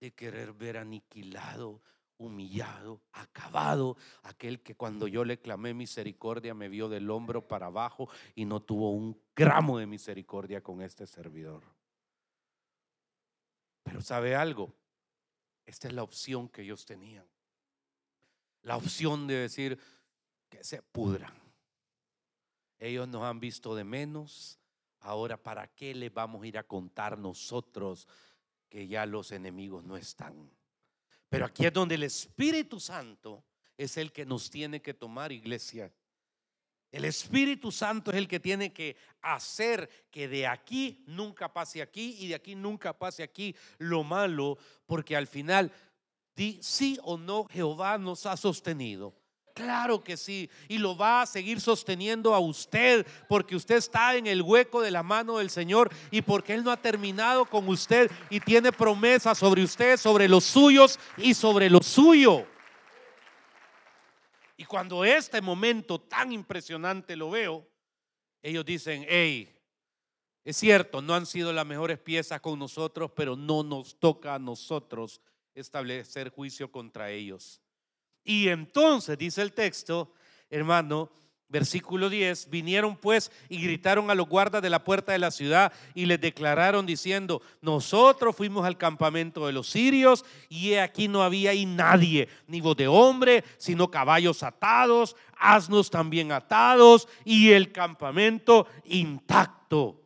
de 0.00 0.12
querer 0.12 0.52
ver 0.52 0.76
aniquilado, 0.76 1.82
humillado, 2.16 3.02
acabado, 3.12 3.96
aquel 4.22 4.62
que 4.62 4.74
cuando 4.74 5.08
yo 5.08 5.24
le 5.24 5.40
clamé 5.40 5.74
misericordia 5.74 6.54
me 6.54 6.68
vio 6.68 6.88
del 6.88 7.10
hombro 7.10 7.46
para 7.46 7.66
abajo 7.66 8.08
y 8.34 8.44
no 8.44 8.60
tuvo 8.60 8.92
un 8.92 9.20
gramo 9.34 9.78
de 9.78 9.86
misericordia 9.86 10.62
con 10.62 10.82
este 10.82 11.06
servidor. 11.06 11.62
Pero 13.82 14.00
sabe 14.00 14.34
algo, 14.34 14.74
esta 15.66 15.88
es 15.88 15.94
la 15.94 16.02
opción 16.02 16.48
que 16.48 16.62
ellos 16.62 16.84
tenían. 16.84 17.26
La 18.62 18.76
opción 18.76 19.26
de 19.26 19.34
decir 19.34 19.78
que 20.48 20.64
se 20.64 20.82
pudran. 20.82 21.34
Ellos 22.78 23.08
nos 23.08 23.22
han 23.22 23.40
visto 23.40 23.74
de 23.74 23.84
menos, 23.84 24.58
Ahora, 25.04 25.36
¿para 25.36 25.66
qué 25.66 25.94
le 25.94 26.08
vamos 26.08 26.42
a 26.42 26.46
ir 26.46 26.56
a 26.56 26.62
contar 26.62 27.18
nosotros 27.18 28.08
que 28.70 28.86
ya 28.86 29.04
los 29.04 29.32
enemigos 29.32 29.84
no 29.84 29.98
están? 29.98 30.50
Pero 31.28 31.44
aquí 31.44 31.66
es 31.66 31.72
donde 31.74 31.96
el 31.96 32.04
Espíritu 32.04 32.80
Santo 32.80 33.44
es 33.76 33.98
el 33.98 34.12
que 34.12 34.24
nos 34.24 34.48
tiene 34.48 34.80
que 34.80 34.94
tomar, 34.94 35.30
iglesia. 35.30 35.92
El 36.90 37.04
Espíritu 37.04 37.70
Santo 37.70 38.12
es 38.12 38.16
el 38.16 38.26
que 38.26 38.40
tiene 38.40 38.72
que 38.72 38.96
hacer 39.20 39.90
que 40.10 40.26
de 40.26 40.46
aquí 40.46 41.04
nunca 41.06 41.52
pase 41.52 41.82
aquí 41.82 42.16
y 42.20 42.28
de 42.28 42.36
aquí 42.36 42.54
nunca 42.54 42.98
pase 42.98 43.22
aquí 43.22 43.54
lo 43.76 44.04
malo, 44.04 44.56
porque 44.86 45.16
al 45.16 45.26
final, 45.26 45.70
sí 46.60 46.98
o 47.02 47.18
no, 47.18 47.44
Jehová 47.44 47.98
nos 47.98 48.24
ha 48.24 48.38
sostenido. 48.38 49.14
Claro 49.54 50.02
que 50.02 50.16
sí. 50.16 50.50
Y 50.66 50.78
lo 50.78 50.96
va 50.96 51.22
a 51.22 51.26
seguir 51.26 51.60
sosteniendo 51.60 52.34
a 52.34 52.40
usted 52.40 53.06
porque 53.28 53.54
usted 53.54 53.76
está 53.76 54.16
en 54.16 54.26
el 54.26 54.42
hueco 54.42 54.82
de 54.82 54.90
la 54.90 55.04
mano 55.04 55.38
del 55.38 55.48
Señor 55.48 55.90
y 56.10 56.22
porque 56.22 56.54
Él 56.54 56.64
no 56.64 56.72
ha 56.72 56.76
terminado 56.76 57.46
con 57.46 57.68
usted 57.68 58.10
y 58.30 58.40
tiene 58.40 58.72
promesas 58.72 59.38
sobre 59.38 59.62
usted, 59.62 59.96
sobre 59.96 60.28
los 60.28 60.42
suyos 60.42 60.98
y 61.16 61.34
sobre 61.34 61.70
lo 61.70 61.80
suyo. 61.80 62.44
Y 64.56 64.64
cuando 64.64 65.04
este 65.04 65.40
momento 65.40 66.00
tan 66.00 66.32
impresionante 66.32 67.14
lo 67.14 67.30
veo, 67.30 67.64
ellos 68.42 68.64
dicen, 68.64 69.06
hey, 69.08 69.54
es 70.44 70.56
cierto, 70.56 71.00
no 71.00 71.14
han 71.14 71.26
sido 71.26 71.52
las 71.52 71.64
mejores 71.64 71.98
piezas 71.98 72.40
con 72.40 72.58
nosotros, 72.58 73.12
pero 73.14 73.36
no 73.36 73.62
nos 73.62 73.98
toca 74.00 74.34
a 74.34 74.38
nosotros 74.40 75.20
establecer 75.54 76.30
juicio 76.30 76.70
contra 76.72 77.10
ellos. 77.10 77.63
Y 78.24 78.48
entonces, 78.48 79.18
dice 79.18 79.42
el 79.42 79.52
texto, 79.52 80.12
hermano, 80.50 81.10
Versículo 81.54 82.10
10, 82.10 82.50
vinieron 82.50 82.96
pues 82.96 83.30
y 83.48 83.62
gritaron 83.62 84.10
a 84.10 84.16
los 84.16 84.28
guardas 84.28 84.60
de 84.60 84.70
la 84.70 84.82
puerta 84.82 85.12
de 85.12 85.20
la 85.20 85.30
ciudad 85.30 85.72
y 85.94 86.06
les 86.06 86.20
declararon 86.20 86.84
diciendo, 86.84 87.42
nosotros 87.60 88.34
fuimos 88.34 88.66
al 88.66 88.76
campamento 88.76 89.46
de 89.46 89.52
los 89.52 89.68
sirios 89.68 90.24
y 90.48 90.74
aquí 90.74 91.06
no 91.06 91.22
había 91.22 91.50
ahí 91.50 91.64
nadie, 91.64 92.28
ni 92.48 92.60
voz 92.60 92.76
de 92.76 92.88
hombre, 92.88 93.44
sino 93.56 93.88
caballos 93.88 94.42
atados, 94.42 95.14
asnos 95.38 95.90
también 95.90 96.32
atados 96.32 97.06
y 97.24 97.52
el 97.52 97.70
campamento 97.70 98.66
intacto. 98.86 100.03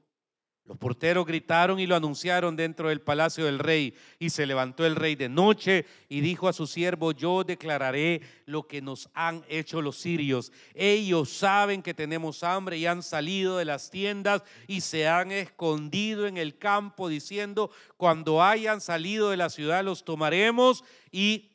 Los 0.69 0.77
porteros 0.77 1.25
gritaron 1.25 1.81
y 1.81 1.87
lo 1.87 1.97
anunciaron 1.97 2.55
dentro 2.55 2.91
del 2.91 3.01
palacio 3.01 3.47
del 3.47 3.59
rey. 3.59 3.95
Y 4.19 4.29
se 4.29 4.45
levantó 4.45 4.85
el 4.85 4.97
rey 4.97 5.17
de 5.17 5.31
noche 5.31 5.87
y 6.11 6.21
dijo 6.21 6.47
a 6.47 6.53
su 6.53 6.67
siervo, 6.67 7.13
yo 7.13 7.43
declararé 7.43 8.21
lo 8.45 8.69
que 8.69 8.83
nos 8.83 9.09
han 9.15 9.43
hecho 9.49 9.81
los 9.81 9.97
sirios. 9.97 10.53
Ellos 10.75 11.31
saben 11.31 11.83
que 11.83 11.95
tenemos 11.95 12.43
hambre 12.43 12.77
y 12.77 12.85
han 12.85 13.03
salido 13.03 13.57
de 13.57 13.65
las 13.65 13.91
tiendas 13.91 14.43
y 14.67 14.83
se 14.83 15.09
han 15.09 15.33
escondido 15.33 16.27
en 16.27 16.37
el 16.37 16.59
campo 16.59 17.09
diciendo, 17.09 17.71
cuando 17.97 18.43
hayan 18.43 18.83
salido 18.83 19.31
de 19.31 19.39
la 19.39 19.49
ciudad 19.49 19.83
los 19.83 20.05
tomaremos 20.05 20.85
y 21.11 21.53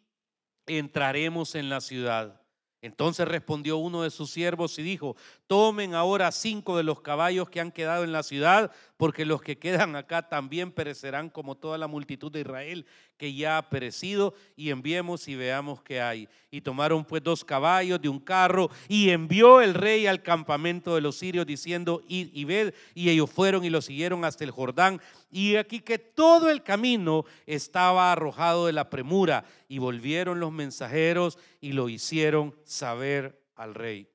entraremos 0.66 1.54
en 1.54 1.70
la 1.70 1.82
ciudad. 1.82 2.42
Entonces 2.84 3.26
respondió 3.26 3.78
uno 3.78 4.02
de 4.02 4.10
sus 4.10 4.30
siervos 4.30 4.78
y 4.78 4.84
dijo, 4.84 5.16
tomen 5.54 5.94
ahora 5.94 6.32
cinco 6.32 6.78
de 6.78 6.82
los 6.82 7.02
caballos 7.02 7.48
que 7.48 7.60
han 7.60 7.72
quedado 7.72 8.04
en 8.04 8.12
la 8.12 8.24
ciudad, 8.24 8.72
porque 8.98 9.24
los 9.24 9.40
que 9.40 9.60
quedan 9.60 9.96
acá 9.96 10.28
también 10.28 10.72
perecerán 10.72 11.30
como 11.30 11.54
toda 11.54 11.78
la 11.78 11.86
multitud 11.86 12.32
de 12.32 12.42
Israel 12.42 12.88
que 13.18 13.36
ya 13.36 13.60
ha 13.60 13.70
perecido, 13.70 14.34
y 14.56 14.72
enviemos 14.72 15.28
y 15.28 15.36
veamos 15.36 15.84
qué 15.84 16.02
hay. 16.02 16.28
Y 16.50 16.62
tomaron 16.62 17.06
pues 17.06 17.22
dos 17.22 17.46
caballos 17.46 18.02
de 18.02 18.10
un 18.10 18.20
carro, 18.20 18.72
y 18.88 19.12
envió 19.12 19.62
el 19.62 19.76
rey 19.76 20.08
al 20.08 20.24
campamento 20.24 20.96
de 20.96 21.02
los 21.02 21.18
sirios 21.18 21.46
diciendo, 21.46 22.02
id 22.08 22.30
y 22.34 22.46
ved, 22.46 22.74
y 22.96 23.12
ellos 23.12 23.30
fueron 23.30 23.64
y 23.64 23.70
lo 23.70 23.84
siguieron 23.84 24.26
hasta 24.26 24.44
el 24.44 24.50
Jordán, 24.50 25.00
y 25.30 25.58
aquí 25.58 25.82
que 25.82 26.00
todo 26.00 26.50
el 26.50 26.64
camino 26.64 27.26
estaba 27.46 28.12
arrojado 28.12 28.66
de 28.66 28.74
la 28.74 28.90
premura, 28.90 29.46
y 29.68 29.78
volvieron 29.78 30.40
los 30.40 30.52
mensajeros 30.52 31.38
y 31.62 31.74
lo 31.74 31.90
hicieron 31.90 32.56
saber 32.64 33.40
al 33.56 33.76
rey. 33.76 34.13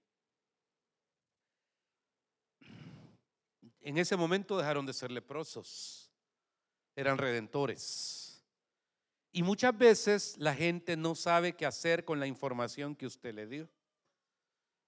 En 3.89 3.97
ese 3.97 4.19
momento 4.19 4.59
dejaron 4.59 4.85
de 4.85 4.93
ser 4.93 5.11
leprosos, 5.11 6.13
eran 6.95 7.17
redentores. 7.17 8.45
Y 9.33 9.43
muchas 9.43 9.79
veces 9.79 10.37
la 10.37 10.55
gente 10.55 10.95
no 10.95 11.15
sabe 11.15 11.55
qué 11.55 11.65
hacer 11.65 12.05
con 12.05 12.21
la 12.21 12.27
información 12.27 12.95
que 12.95 13.07
usted 13.07 13.33
le 13.33 13.47
dio. 13.47 13.71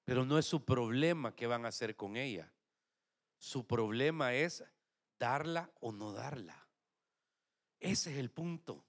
Pero 0.05 0.27
no 0.27 0.39
es 0.39 0.45
su 0.45 0.67
problema 0.67 1.35
qué 1.35 1.47
van 1.47 1.65
a 1.65 1.69
hacer 1.69 1.97
con 1.97 2.19
ella. 2.19 2.53
Su 3.39 3.67
problema 3.67 4.35
es 4.35 4.63
darla 5.19 5.71
o 5.81 5.93
no 5.93 6.13
darla. 6.13 6.69
Ese 7.79 8.13
es 8.13 8.19
el 8.19 8.31
punto. 8.31 8.85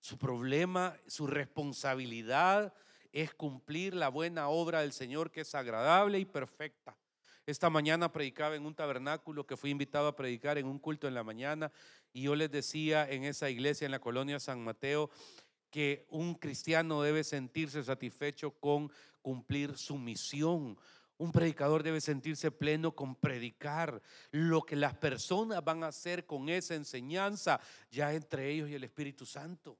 Su 0.00 0.16
problema, 0.16 0.96
su 1.06 1.26
responsabilidad 1.26 2.72
es 3.12 3.34
cumplir 3.34 3.94
la 3.94 4.08
buena 4.08 4.48
obra 4.48 4.80
del 4.80 4.94
Señor 4.94 5.30
que 5.30 5.42
es 5.42 5.54
agradable 5.54 6.18
y 6.18 6.24
perfecta. 6.24 6.96
Esta 7.50 7.68
mañana 7.68 8.12
predicaba 8.12 8.54
en 8.54 8.64
un 8.64 8.76
tabernáculo 8.76 9.44
que 9.44 9.56
fui 9.56 9.70
invitado 9.70 10.06
a 10.06 10.14
predicar 10.14 10.56
en 10.56 10.66
un 10.66 10.78
culto 10.78 11.08
en 11.08 11.14
la 11.14 11.24
mañana 11.24 11.72
y 12.12 12.22
yo 12.22 12.36
les 12.36 12.48
decía 12.48 13.10
en 13.10 13.24
esa 13.24 13.50
iglesia 13.50 13.86
en 13.86 13.90
la 13.90 13.98
colonia 13.98 14.38
San 14.38 14.62
Mateo 14.62 15.10
que 15.68 16.06
un 16.10 16.36
cristiano 16.36 17.02
debe 17.02 17.24
sentirse 17.24 17.82
satisfecho 17.82 18.52
con 18.52 18.92
cumplir 19.20 19.76
su 19.76 19.98
misión. 19.98 20.78
Un 21.18 21.32
predicador 21.32 21.82
debe 21.82 22.00
sentirse 22.00 22.52
pleno 22.52 22.94
con 22.94 23.16
predicar 23.16 24.00
lo 24.30 24.62
que 24.62 24.76
las 24.76 24.94
personas 24.94 25.64
van 25.64 25.82
a 25.82 25.88
hacer 25.88 26.26
con 26.26 26.48
esa 26.48 26.76
enseñanza, 26.76 27.60
ya 27.90 28.14
entre 28.14 28.48
ellos 28.48 28.70
y 28.70 28.76
el 28.76 28.84
Espíritu 28.84 29.26
Santo. 29.26 29.76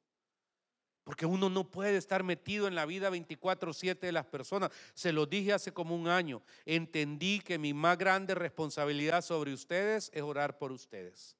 Porque 1.04 1.26
uno 1.26 1.48
no 1.48 1.70
puede 1.70 1.96
estar 1.96 2.22
metido 2.22 2.68
en 2.68 2.74
la 2.74 2.86
vida 2.86 3.10
24/7 3.10 4.06
de 4.06 4.12
las 4.12 4.26
personas. 4.26 4.70
Se 4.94 5.12
lo 5.12 5.26
dije 5.26 5.52
hace 5.52 5.72
como 5.72 5.94
un 5.94 6.08
año. 6.08 6.42
Entendí 6.64 7.40
que 7.40 7.58
mi 7.58 7.72
más 7.74 7.96
grande 7.98 8.34
responsabilidad 8.34 9.22
sobre 9.22 9.52
ustedes 9.52 10.10
es 10.12 10.22
orar 10.22 10.58
por 10.58 10.72
ustedes. 10.72 11.36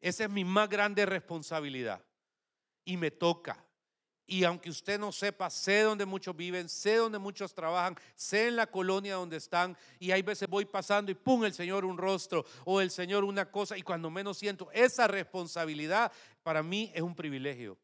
Esa 0.00 0.24
es 0.24 0.30
mi 0.30 0.44
más 0.44 0.68
grande 0.68 1.04
responsabilidad. 1.04 2.02
Y 2.84 2.96
me 2.96 3.10
toca. 3.10 3.62
Y 4.28 4.42
aunque 4.42 4.70
usted 4.70 4.98
no 4.98 5.12
sepa, 5.12 5.50
sé 5.50 5.82
dónde 5.82 6.04
muchos 6.04 6.34
viven, 6.36 6.68
sé 6.68 6.96
dónde 6.96 7.18
muchos 7.18 7.54
trabajan, 7.54 7.96
sé 8.16 8.48
en 8.48 8.56
la 8.56 8.66
colonia 8.66 9.14
donde 9.14 9.36
están. 9.36 9.76
Y 10.00 10.10
hay 10.10 10.22
veces 10.22 10.48
voy 10.48 10.64
pasando 10.64 11.12
y 11.12 11.14
pum, 11.14 11.44
el 11.44 11.54
Señor 11.54 11.84
un 11.84 11.96
rostro 11.96 12.44
o 12.64 12.80
el 12.80 12.90
Señor 12.90 13.22
una 13.22 13.50
cosa. 13.50 13.78
Y 13.78 13.82
cuando 13.82 14.10
menos 14.10 14.38
siento 14.38 14.68
esa 14.72 15.06
responsabilidad, 15.06 16.10
para 16.42 16.62
mí 16.62 16.90
es 16.94 17.02
un 17.02 17.14
privilegio. 17.14 17.78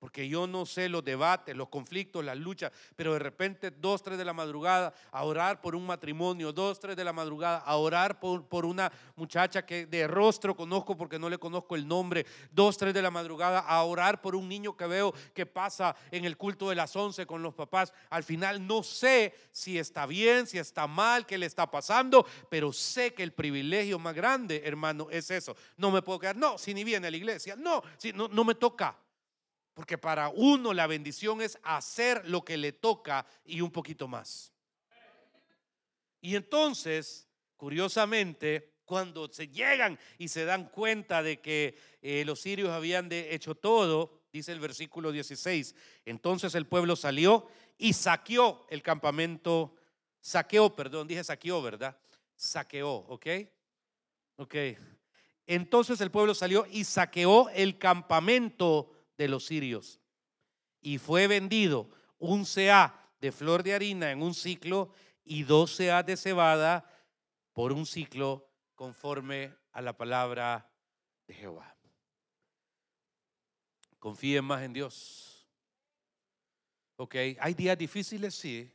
Porque 0.00 0.26
yo 0.26 0.46
no 0.46 0.64
sé 0.64 0.88
los 0.88 1.04
debates, 1.04 1.54
los 1.54 1.68
conflictos, 1.68 2.24
las 2.24 2.38
luchas, 2.38 2.72
pero 2.96 3.12
de 3.12 3.18
repente 3.18 3.70
dos, 3.70 4.02
tres 4.02 4.16
de 4.16 4.24
la 4.24 4.32
madrugada 4.32 4.94
a 5.12 5.24
orar 5.24 5.60
por 5.60 5.76
un 5.76 5.86
matrimonio, 5.86 6.54
dos, 6.54 6.80
tres 6.80 6.96
de 6.96 7.04
la 7.04 7.12
madrugada 7.12 7.58
a 7.58 7.76
orar 7.76 8.18
por, 8.18 8.46
por 8.48 8.64
una 8.64 8.90
muchacha 9.14 9.66
que 9.66 9.84
de 9.84 10.06
rostro 10.06 10.56
conozco 10.56 10.96
porque 10.96 11.18
no 11.18 11.28
le 11.28 11.36
conozco 11.36 11.76
el 11.76 11.86
nombre, 11.86 12.24
dos, 12.50 12.78
tres 12.78 12.94
de 12.94 13.02
la 13.02 13.10
madrugada 13.10 13.58
a 13.58 13.82
orar 13.82 14.22
por 14.22 14.34
un 14.34 14.48
niño 14.48 14.74
que 14.74 14.86
veo 14.86 15.12
que 15.34 15.44
pasa 15.44 15.94
en 16.10 16.24
el 16.24 16.38
culto 16.38 16.70
de 16.70 16.76
las 16.76 16.96
once 16.96 17.26
con 17.26 17.42
los 17.42 17.52
papás. 17.52 17.92
Al 18.08 18.24
final 18.24 18.66
no 18.66 18.82
sé 18.82 19.34
si 19.52 19.78
está 19.78 20.06
bien, 20.06 20.46
si 20.46 20.56
está 20.56 20.86
mal, 20.86 21.26
qué 21.26 21.36
le 21.36 21.44
está 21.44 21.70
pasando, 21.70 22.24
pero 22.48 22.72
sé 22.72 23.12
que 23.12 23.22
el 23.22 23.34
privilegio 23.34 23.98
más 23.98 24.14
grande, 24.14 24.62
hermano, 24.64 25.08
es 25.10 25.30
eso. 25.30 25.54
No 25.76 25.90
me 25.90 26.00
puedo 26.00 26.18
quedar, 26.18 26.36
no, 26.36 26.56
si 26.56 26.72
ni 26.72 26.84
viene 26.84 27.08
a 27.08 27.10
la 27.10 27.18
iglesia, 27.18 27.54
no, 27.54 27.82
si 27.98 28.14
no, 28.14 28.28
no 28.28 28.44
me 28.44 28.54
toca. 28.54 28.96
Porque 29.74 29.98
para 29.98 30.28
uno 30.28 30.74
la 30.74 30.86
bendición 30.86 31.40
es 31.40 31.58
hacer 31.62 32.28
lo 32.28 32.44
que 32.44 32.56
le 32.56 32.72
toca 32.72 33.26
y 33.44 33.60
un 33.60 33.70
poquito 33.70 34.08
más. 34.08 34.52
Y 36.20 36.36
entonces, 36.36 37.28
curiosamente, 37.56 38.74
cuando 38.84 39.32
se 39.32 39.48
llegan 39.48 39.98
y 40.18 40.28
se 40.28 40.44
dan 40.44 40.68
cuenta 40.68 41.22
de 41.22 41.40
que 41.40 41.78
eh, 42.02 42.24
los 42.26 42.40
sirios 42.40 42.70
habían 42.70 43.08
hecho 43.12 43.54
todo, 43.54 44.20
dice 44.32 44.52
el 44.52 44.60
versículo 44.60 45.12
16, 45.12 45.74
entonces 46.04 46.54
el 46.54 46.66
pueblo 46.66 46.96
salió 46.96 47.46
y 47.78 47.92
saqueó 47.92 48.66
el 48.68 48.82
campamento, 48.82 49.76
saqueó, 50.20 50.74
perdón, 50.74 51.06
dije 51.06 51.24
saqueó, 51.24 51.62
¿verdad? 51.62 51.96
Saqueó, 52.34 52.90
¿ok? 52.90 53.26
Ok. 54.36 54.54
Entonces 55.46 56.00
el 56.00 56.10
pueblo 56.10 56.34
salió 56.34 56.66
y 56.70 56.84
saqueó 56.84 57.48
el 57.50 57.78
campamento 57.78 58.90
de 59.20 59.28
los 59.28 59.44
sirios. 59.44 60.00
Y 60.80 60.96
fue 60.96 61.26
vendido 61.26 61.90
un 62.18 62.46
CA 62.46 63.06
de 63.20 63.30
flor 63.30 63.62
de 63.62 63.74
harina 63.74 64.10
en 64.10 64.22
un 64.22 64.32
ciclo 64.32 64.94
y 65.24 65.42
dos 65.42 65.76
CA 65.76 66.02
de 66.02 66.16
cebada 66.16 66.90
por 67.52 67.70
un 67.70 67.84
ciclo 67.84 68.48
conforme 68.74 69.54
a 69.72 69.82
la 69.82 69.94
palabra 69.94 70.72
de 71.26 71.34
Jehová. 71.34 71.76
Confíen 73.98 74.46
más 74.46 74.62
en 74.62 74.72
Dios. 74.72 75.46
Ok, 76.96 77.14
hay 77.38 77.52
días 77.52 77.76
difíciles, 77.76 78.34
sí. 78.34 78.72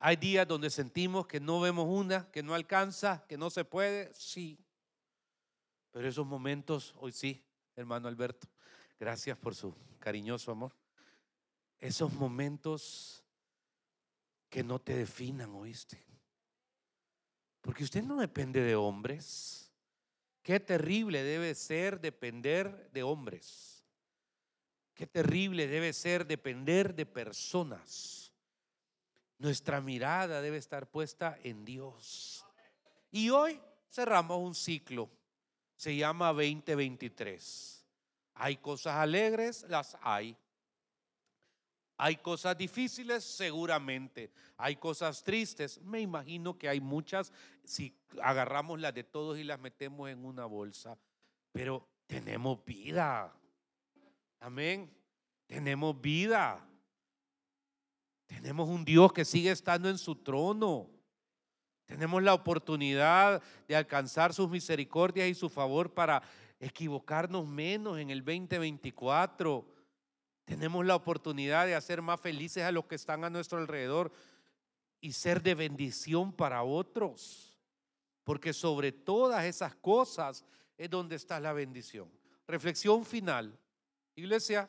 Hay 0.00 0.16
días 0.16 0.46
donde 0.46 0.68
sentimos 0.68 1.26
que 1.26 1.40
no 1.40 1.60
vemos 1.60 1.86
una, 1.88 2.30
que 2.30 2.42
no 2.42 2.54
alcanza, 2.54 3.24
que 3.26 3.38
no 3.38 3.48
se 3.48 3.64
puede, 3.64 4.12
sí. 4.12 4.58
Pero 5.92 6.06
esos 6.06 6.26
momentos, 6.26 6.94
hoy 6.98 7.12
sí, 7.12 7.42
hermano 7.74 8.06
Alberto, 8.06 8.46
Gracias 9.00 9.38
por 9.38 9.54
su 9.54 9.74
cariñoso 9.98 10.52
amor. 10.52 10.76
Esos 11.80 12.12
momentos 12.12 13.24
que 14.50 14.62
no 14.62 14.78
te 14.78 14.94
definan, 14.94 15.54
oíste. 15.54 15.98
Porque 17.62 17.82
usted 17.82 18.02
no 18.02 18.20
depende 18.20 18.60
de 18.60 18.76
hombres. 18.76 19.72
Qué 20.42 20.60
terrible 20.60 21.22
debe 21.22 21.54
ser 21.54 21.98
depender 21.98 22.90
de 22.92 23.02
hombres. 23.02 23.86
Qué 24.92 25.06
terrible 25.06 25.66
debe 25.66 25.94
ser 25.94 26.26
depender 26.26 26.94
de 26.94 27.06
personas. 27.06 28.34
Nuestra 29.38 29.80
mirada 29.80 30.42
debe 30.42 30.58
estar 30.58 30.90
puesta 30.90 31.38
en 31.42 31.64
Dios. 31.64 32.44
Y 33.10 33.30
hoy 33.30 33.58
cerramos 33.90 34.36
un 34.40 34.54
ciclo. 34.54 35.08
Se 35.74 35.96
llama 35.96 36.34
2023. 36.34 37.79
Hay 38.42 38.56
cosas 38.56 38.94
alegres, 38.94 39.66
las 39.68 39.98
hay. 40.00 40.34
Hay 41.98 42.16
cosas 42.16 42.56
difíciles, 42.56 43.22
seguramente. 43.22 44.30
Hay 44.56 44.76
cosas 44.76 45.22
tristes, 45.22 45.78
me 45.82 46.00
imagino 46.00 46.56
que 46.56 46.66
hay 46.66 46.80
muchas 46.80 47.34
si 47.64 47.94
agarramos 48.22 48.80
las 48.80 48.94
de 48.94 49.04
todos 49.04 49.38
y 49.38 49.44
las 49.44 49.60
metemos 49.60 50.08
en 50.08 50.24
una 50.24 50.46
bolsa. 50.46 50.96
Pero 51.52 51.86
tenemos 52.06 52.64
vida. 52.64 53.30
Amén. 54.40 54.90
Tenemos 55.46 56.00
vida. 56.00 56.66
Tenemos 58.26 58.70
un 58.70 58.86
Dios 58.86 59.12
que 59.12 59.26
sigue 59.26 59.50
estando 59.50 59.90
en 59.90 59.98
su 59.98 60.16
trono. 60.16 60.88
Tenemos 61.84 62.22
la 62.22 62.32
oportunidad 62.32 63.42
de 63.68 63.76
alcanzar 63.76 64.32
sus 64.32 64.48
misericordias 64.48 65.28
y 65.28 65.34
su 65.34 65.50
favor 65.50 65.92
para 65.92 66.22
equivocarnos 66.60 67.46
menos 67.46 67.98
en 67.98 68.10
el 68.10 68.22
2024. 68.22 69.66
Tenemos 70.44 70.84
la 70.84 70.94
oportunidad 70.94 71.66
de 71.66 71.74
hacer 71.74 72.02
más 72.02 72.20
felices 72.20 72.62
a 72.62 72.70
los 72.70 72.84
que 72.84 72.94
están 72.94 73.24
a 73.24 73.30
nuestro 73.30 73.58
alrededor 73.58 74.12
y 75.00 75.12
ser 75.12 75.42
de 75.42 75.54
bendición 75.54 76.32
para 76.32 76.62
otros. 76.62 77.58
Porque 78.24 78.52
sobre 78.52 78.92
todas 78.92 79.44
esas 79.44 79.74
cosas 79.74 80.44
es 80.76 80.90
donde 80.90 81.16
está 81.16 81.40
la 81.40 81.54
bendición. 81.54 82.10
Reflexión 82.46 83.04
final. 83.04 83.58
Iglesia, 84.14 84.68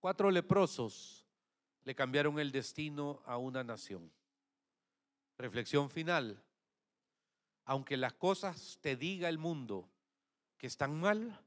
cuatro 0.00 0.30
leprosos 0.30 1.24
le 1.84 1.94
cambiaron 1.94 2.38
el 2.40 2.50
destino 2.50 3.22
a 3.24 3.36
una 3.36 3.62
nación. 3.62 4.10
Reflexión 5.38 5.88
final. 5.88 6.42
Aunque 7.64 7.96
las 7.96 8.14
cosas 8.14 8.78
te 8.80 8.96
diga 8.96 9.28
el 9.28 9.38
mundo 9.38 9.88
que 10.58 10.66
están 10.66 11.00
mal, 11.00 11.40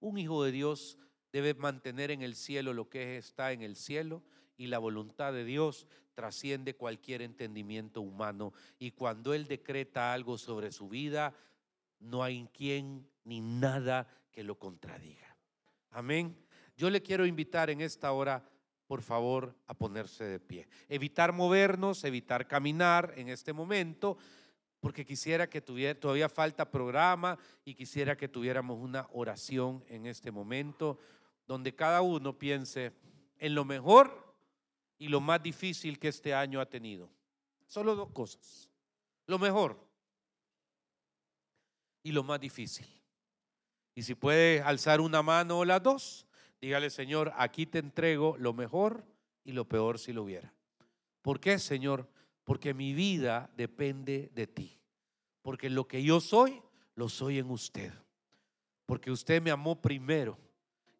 un 0.00 0.18
hijo 0.18 0.42
de 0.44 0.52
Dios 0.52 0.98
debe 1.32 1.54
mantener 1.54 2.10
en 2.10 2.22
el 2.22 2.36
cielo 2.36 2.72
lo 2.72 2.88
que 2.88 3.18
está 3.18 3.52
en 3.52 3.62
el 3.62 3.76
cielo 3.76 4.22
y 4.56 4.68
la 4.68 4.78
voluntad 4.78 5.32
de 5.32 5.44
Dios 5.44 5.86
trasciende 6.14 6.76
cualquier 6.76 7.22
entendimiento 7.22 8.00
humano. 8.00 8.52
Y 8.78 8.92
cuando 8.92 9.34
Él 9.34 9.46
decreta 9.46 10.12
algo 10.12 10.38
sobre 10.38 10.70
su 10.70 10.88
vida, 10.88 11.34
no 11.98 12.22
hay 12.22 12.48
quien 12.52 13.08
ni 13.24 13.40
nada 13.40 14.06
que 14.30 14.44
lo 14.44 14.58
contradiga. 14.58 15.36
Amén. 15.90 16.36
Yo 16.76 16.88
le 16.88 17.02
quiero 17.02 17.26
invitar 17.26 17.68
en 17.70 17.80
esta 17.80 18.12
hora 18.12 18.48
por 18.86 19.02
favor, 19.02 19.56
a 19.66 19.74
ponerse 19.74 20.24
de 20.24 20.40
pie. 20.40 20.68
Evitar 20.88 21.32
movernos, 21.32 22.04
evitar 22.04 22.46
caminar 22.46 23.14
en 23.16 23.28
este 23.28 23.52
momento, 23.52 24.18
porque 24.84 25.06
quisiera 25.06 25.48
que 25.48 25.62
tuviera, 25.62 25.98
todavía 25.98 26.28
falta 26.28 26.70
programa 26.70 27.38
y 27.64 27.74
quisiera 27.74 28.18
que 28.18 28.28
tuviéramos 28.28 28.78
una 28.78 29.08
oración 29.14 29.82
en 29.88 30.04
este 30.04 30.30
momento, 30.30 30.98
donde 31.46 31.74
cada 31.74 32.02
uno 32.02 32.38
piense 32.38 32.92
en 33.38 33.54
lo 33.54 33.64
mejor 33.64 34.36
y 34.98 35.08
lo 35.08 35.22
más 35.22 35.42
difícil 35.42 35.98
que 35.98 36.08
este 36.08 36.34
año 36.34 36.60
ha 36.60 36.66
tenido. 36.66 37.08
Solo 37.66 37.96
dos 37.96 38.10
cosas. 38.10 38.70
Lo 39.26 39.38
mejor 39.38 39.82
y 42.02 42.12
lo 42.12 42.22
más 42.22 42.38
difícil. 42.38 42.86
Y 43.94 44.02
si 44.02 44.14
puede 44.14 44.60
alzar 44.60 45.00
una 45.00 45.22
mano 45.22 45.60
o 45.60 45.64
las 45.64 45.82
dos, 45.82 46.26
Dígale, 46.60 46.90
Señor, 46.90 47.32
aquí 47.38 47.64
te 47.64 47.78
entrego 47.78 48.36
lo 48.36 48.52
mejor 48.52 49.06
y 49.44 49.52
lo 49.52 49.66
peor 49.66 49.98
si 49.98 50.12
lo 50.12 50.24
hubiera. 50.24 50.52
¿Por 51.22 51.40
qué, 51.40 51.58
Señor? 51.58 52.06
Porque 52.44 52.74
mi 52.74 52.92
vida 52.92 53.50
depende 53.56 54.30
de 54.34 54.46
ti. 54.46 54.78
Porque 55.42 55.68
lo 55.70 55.88
que 55.88 56.02
yo 56.02 56.20
soy, 56.20 56.62
lo 56.94 57.08
soy 57.08 57.38
en 57.38 57.50
usted. 57.50 57.92
Porque 58.86 59.10
usted 59.10 59.42
me 59.42 59.50
amó 59.50 59.80
primero 59.80 60.38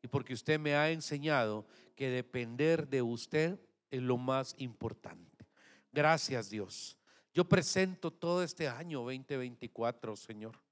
y 0.03 0.09
porque 0.09 0.35
usted 0.35 0.59
me 0.59 0.75
ha 0.75 0.91
enseñado 0.91 1.67
que 1.95 2.09
depender 2.09 2.89
de 2.89 3.03
usted 3.03 3.61
es 3.91 4.03
lo 4.03 4.17
más 4.17 4.55
importante. 4.59 5.47
Gracias, 5.93 6.51
Dios. 6.51 6.97
Yo 7.33 7.45
presento 7.45 8.11
todo 8.11 8.43
este 8.43 8.69
año 8.69 9.01
2024, 9.01 10.17
Señor 10.17 10.64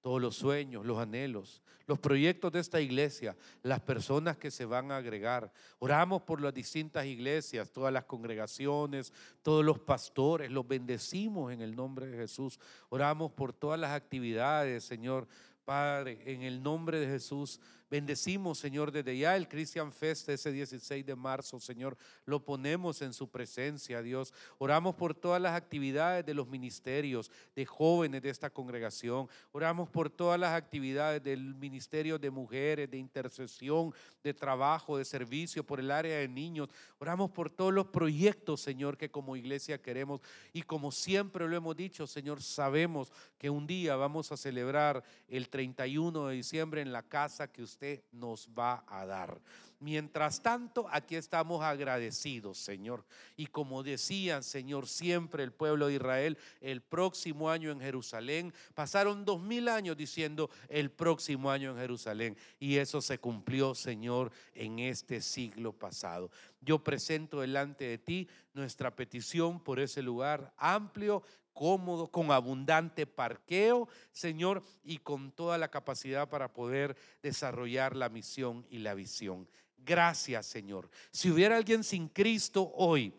todos 0.00 0.20
los 0.20 0.36
sueños, 0.36 0.86
los 0.86 0.98
anhelos, 0.98 1.62
los 1.86 1.98
proyectos 1.98 2.52
de 2.52 2.60
esta 2.60 2.80
iglesia, 2.80 3.36
las 3.62 3.80
personas 3.80 4.36
que 4.36 4.50
se 4.50 4.64
van 4.64 4.90
a 4.90 4.96
agregar. 4.96 5.52
Oramos 5.78 6.22
por 6.22 6.40
las 6.40 6.54
distintas 6.54 7.06
iglesias, 7.06 7.70
todas 7.70 7.92
las 7.92 8.04
congregaciones, 8.04 9.12
todos 9.42 9.64
los 9.64 9.78
pastores, 9.78 10.50
los 10.50 10.66
bendecimos 10.66 11.52
en 11.52 11.60
el 11.60 11.74
nombre 11.74 12.06
de 12.06 12.16
Jesús. 12.16 12.58
Oramos 12.88 13.32
por 13.32 13.52
todas 13.52 13.78
las 13.78 13.92
actividades, 13.92 14.84
Señor, 14.84 15.28
Padre, 15.64 16.22
en 16.24 16.42
el 16.42 16.62
nombre 16.62 17.00
de 17.00 17.06
Jesús, 17.06 17.60
bendecimos, 17.90 18.58
Señor, 18.58 18.92
desde 18.92 19.16
ya 19.16 19.36
el 19.36 19.48
Christian 19.48 19.92
Fest 19.92 20.28
ese 20.28 20.52
16 20.52 21.04
de 21.04 21.16
marzo, 21.16 21.60
Señor, 21.60 21.96
lo 22.24 22.44
ponemos 22.44 23.02
en 23.02 23.12
su 23.12 23.28
presencia, 23.28 24.02
Dios. 24.02 24.32
Oramos 24.58 24.94
por 24.94 25.14
todas 25.14 25.40
las 25.40 25.54
actividades 25.54 26.24
de 26.24 26.34
los 26.34 26.48
ministerios, 26.48 27.30
de 27.54 27.66
jóvenes 27.66 28.22
de 28.22 28.30
esta 28.30 28.50
congregación. 28.50 29.28
Oramos 29.52 29.88
por 29.88 30.10
todas 30.10 30.38
las 30.38 30.54
actividades 30.54 31.22
del 31.22 31.54
ministerio 31.54 32.18
de 32.18 32.30
mujeres, 32.30 32.90
de 32.90 32.98
intercesión, 32.98 33.94
de 34.22 34.34
trabajo, 34.34 34.98
de 34.98 35.04
servicio, 35.04 35.64
por 35.64 35.80
el 35.80 35.90
área 35.90 36.18
de 36.18 36.28
niños. 36.28 36.68
Oramos 36.98 37.30
por 37.30 37.50
todos 37.50 37.72
los 37.72 37.86
proyectos, 37.86 38.60
Señor, 38.60 38.96
que 38.96 39.10
como 39.10 39.36
iglesia 39.36 39.80
queremos. 39.80 40.20
Y 40.52 40.62
como 40.62 40.92
siempre 40.92 41.48
lo 41.48 41.56
hemos 41.56 41.76
dicho, 41.76 42.06
Señor, 42.06 42.42
sabemos 42.42 43.12
que 43.38 43.50
un 43.50 43.66
día 43.66 43.96
vamos 43.96 44.32
a 44.32 44.36
celebrar 44.36 45.04
el 45.28 45.48
31 45.48 46.28
de 46.28 46.36
diciembre 46.36 46.80
en 46.80 46.92
la 46.92 47.02
casa 47.02 47.50
que 47.52 47.62
usted 47.76 48.02
nos 48.12 48.48
va 48.58 48.84
a 48.88 49.04
dar. 49.04 49.38
Mientras 49.80 50.40
tanto, 50.40 50.86
aquí 50.90 51.14
estamos 51.14 51.62
agradecidos, 51.62 52.56
Señor. 52.56 53.04
Y 53.36 53.48
como 53.48 53.82
decían, 53.82 54.42
Señor, 54.42 54.88
siempre 54.88 55.44
el 55.44 55.52
pueblo 55.52 55.88
de 55.88 55.96
Israel, 55.96 56.38
el 56.62 56.80
próximo 56.80 57.50
año 57.50 57.70
en 57.70 57.78
Jerusalén, 57.78 58.54
pasaron 58.74 59.26
dos 59.26 59.42
mil 59.42 59.68
años 59.68 59.94
diciendo 59.94 60.48
el 60.70 60.90
próximo 60.90 61.50
año 61.50 61.72
en 61.72 61.76
Jerusalén. 61.76 62.38
Y 62.58 62.78
eso 62.78 63.02
se 63.02 63.18
cumplió, 63.18 63.74
Señor, 63.74 64.32
en 64.54 64.78
este 64.78 65.20
siglo 65.20 65.74
pasado. 65.74 66.30
Yo 66.62 66.82
presento 66.82 67.42
delante 67.42 67.84
de 67.84 67.98
ti 67.98 68.26
nuestra 68.54 68.96
petición 68.96 69.60
por 69.60 69.80
ese 69.80 70.00
lugar 70.00 70.54
amplio 70.56 71.22
cómodo, 71.56 72.08
con 72.08 72.30
abundante 72.30 73.06
parqueo, 73.06 73.88
Señor, 74.12 74.62
y 74.84 74.98
con 74.98 75.32
toda 75.32 75.56
la 75.56 75.68
capacidad 75.68 76.28
para 76.28 76.52
poder 76.52 76.96
desarrollar 77.22 77.96
la 77.96 78.10
misión 78.10 78.66
y 78.70 78.78
la 78.78 78.94
visión. 78.94 79.48
Gracias, 79.78 80.46
Señor. 80.46 80.90
Si 81.10 81.30
hubiera 81.30 81.56
alguien 81.56 81.82
sin 81.82 82.08
Cristo 82.08 82.70
hoy, 82.74 83.14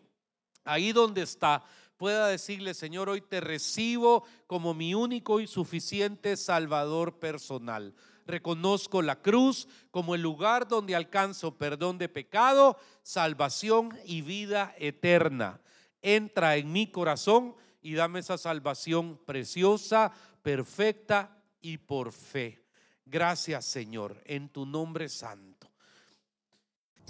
ahí 0.64 0.92
donde 0.92 1.22
está, 1.22 1.64
pueda 1.96 2.28
decirle, 2.28 2.74
Señor, 2.74 3.08
hoy 3.08 3.20
te 3.20 3.40
recibo 3.40 4.22
como 4.46 4.72
mi 4.72 4.94
único 4.94 5.40
y 5.40 5.48
suficiente 5.48 6.36
Salvador 6.36 7.18
personal. 7.18 7.92
Reconozco 8.24 9.02
la 9.02 9.20
cruz 9.20 9.66
como 9.90 10.14
el 10.14 10.22
lugar 10.22 10.68
donde 10.68 10.94
alcanzo 10.94 11.56
perdón 11.56 11.98
de 11.98 12.08
pecado, 12.08 12.78
salvación 13.02 13.98
y 14.04 14.22
vida 14.22 14.74
eterna. 14.78 15.60
Entra 16.02 16.56
en 16.56 16.70
mi 16.70 16.90
corazón 16.90 17.56
y 17.80 17.94
dame 17.94 18.20
esa 18.20 18.38
salvación 18.38 19.18
preciosa, 19.24 20.12
perfecta 20.42 21.42
y 21.60 21.78
por 21.78 22.12
fe. 22.12 22.64
Gracias 23.04 23.64
Señor, 23.64 24.20
en 24.24 24.48
tu 24.48 24.66
nombre 24.66 25.08
santo. 25.08 25.70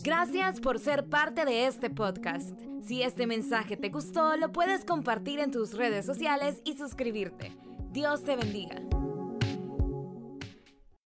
Gracias 0.03 0.61
por 0.61 0.79
ser 0.79 1.09
parte 1.09 1.45
de 1.45 1.66
este 1.66 1.91
podcast. 1.91 2.57
Si 2.85 3.03
este 3.03 3.27
mensaje 3.27 3.77
te 3.77 3.89
gustó, 3.89 4.37
lo 4.37 4.53
puedes 4.53 4.85
compartir 4.85 5.41
en 5.41 5.51
tus 5.51 5.73
redes 5.73 6.07
sociales 6.07 6.61
y 6.64 6.77
suscribirte. 6.77 7.57
Dios 7.91 8.23
te 8.23 8.37
bendiga. 8.37 8.97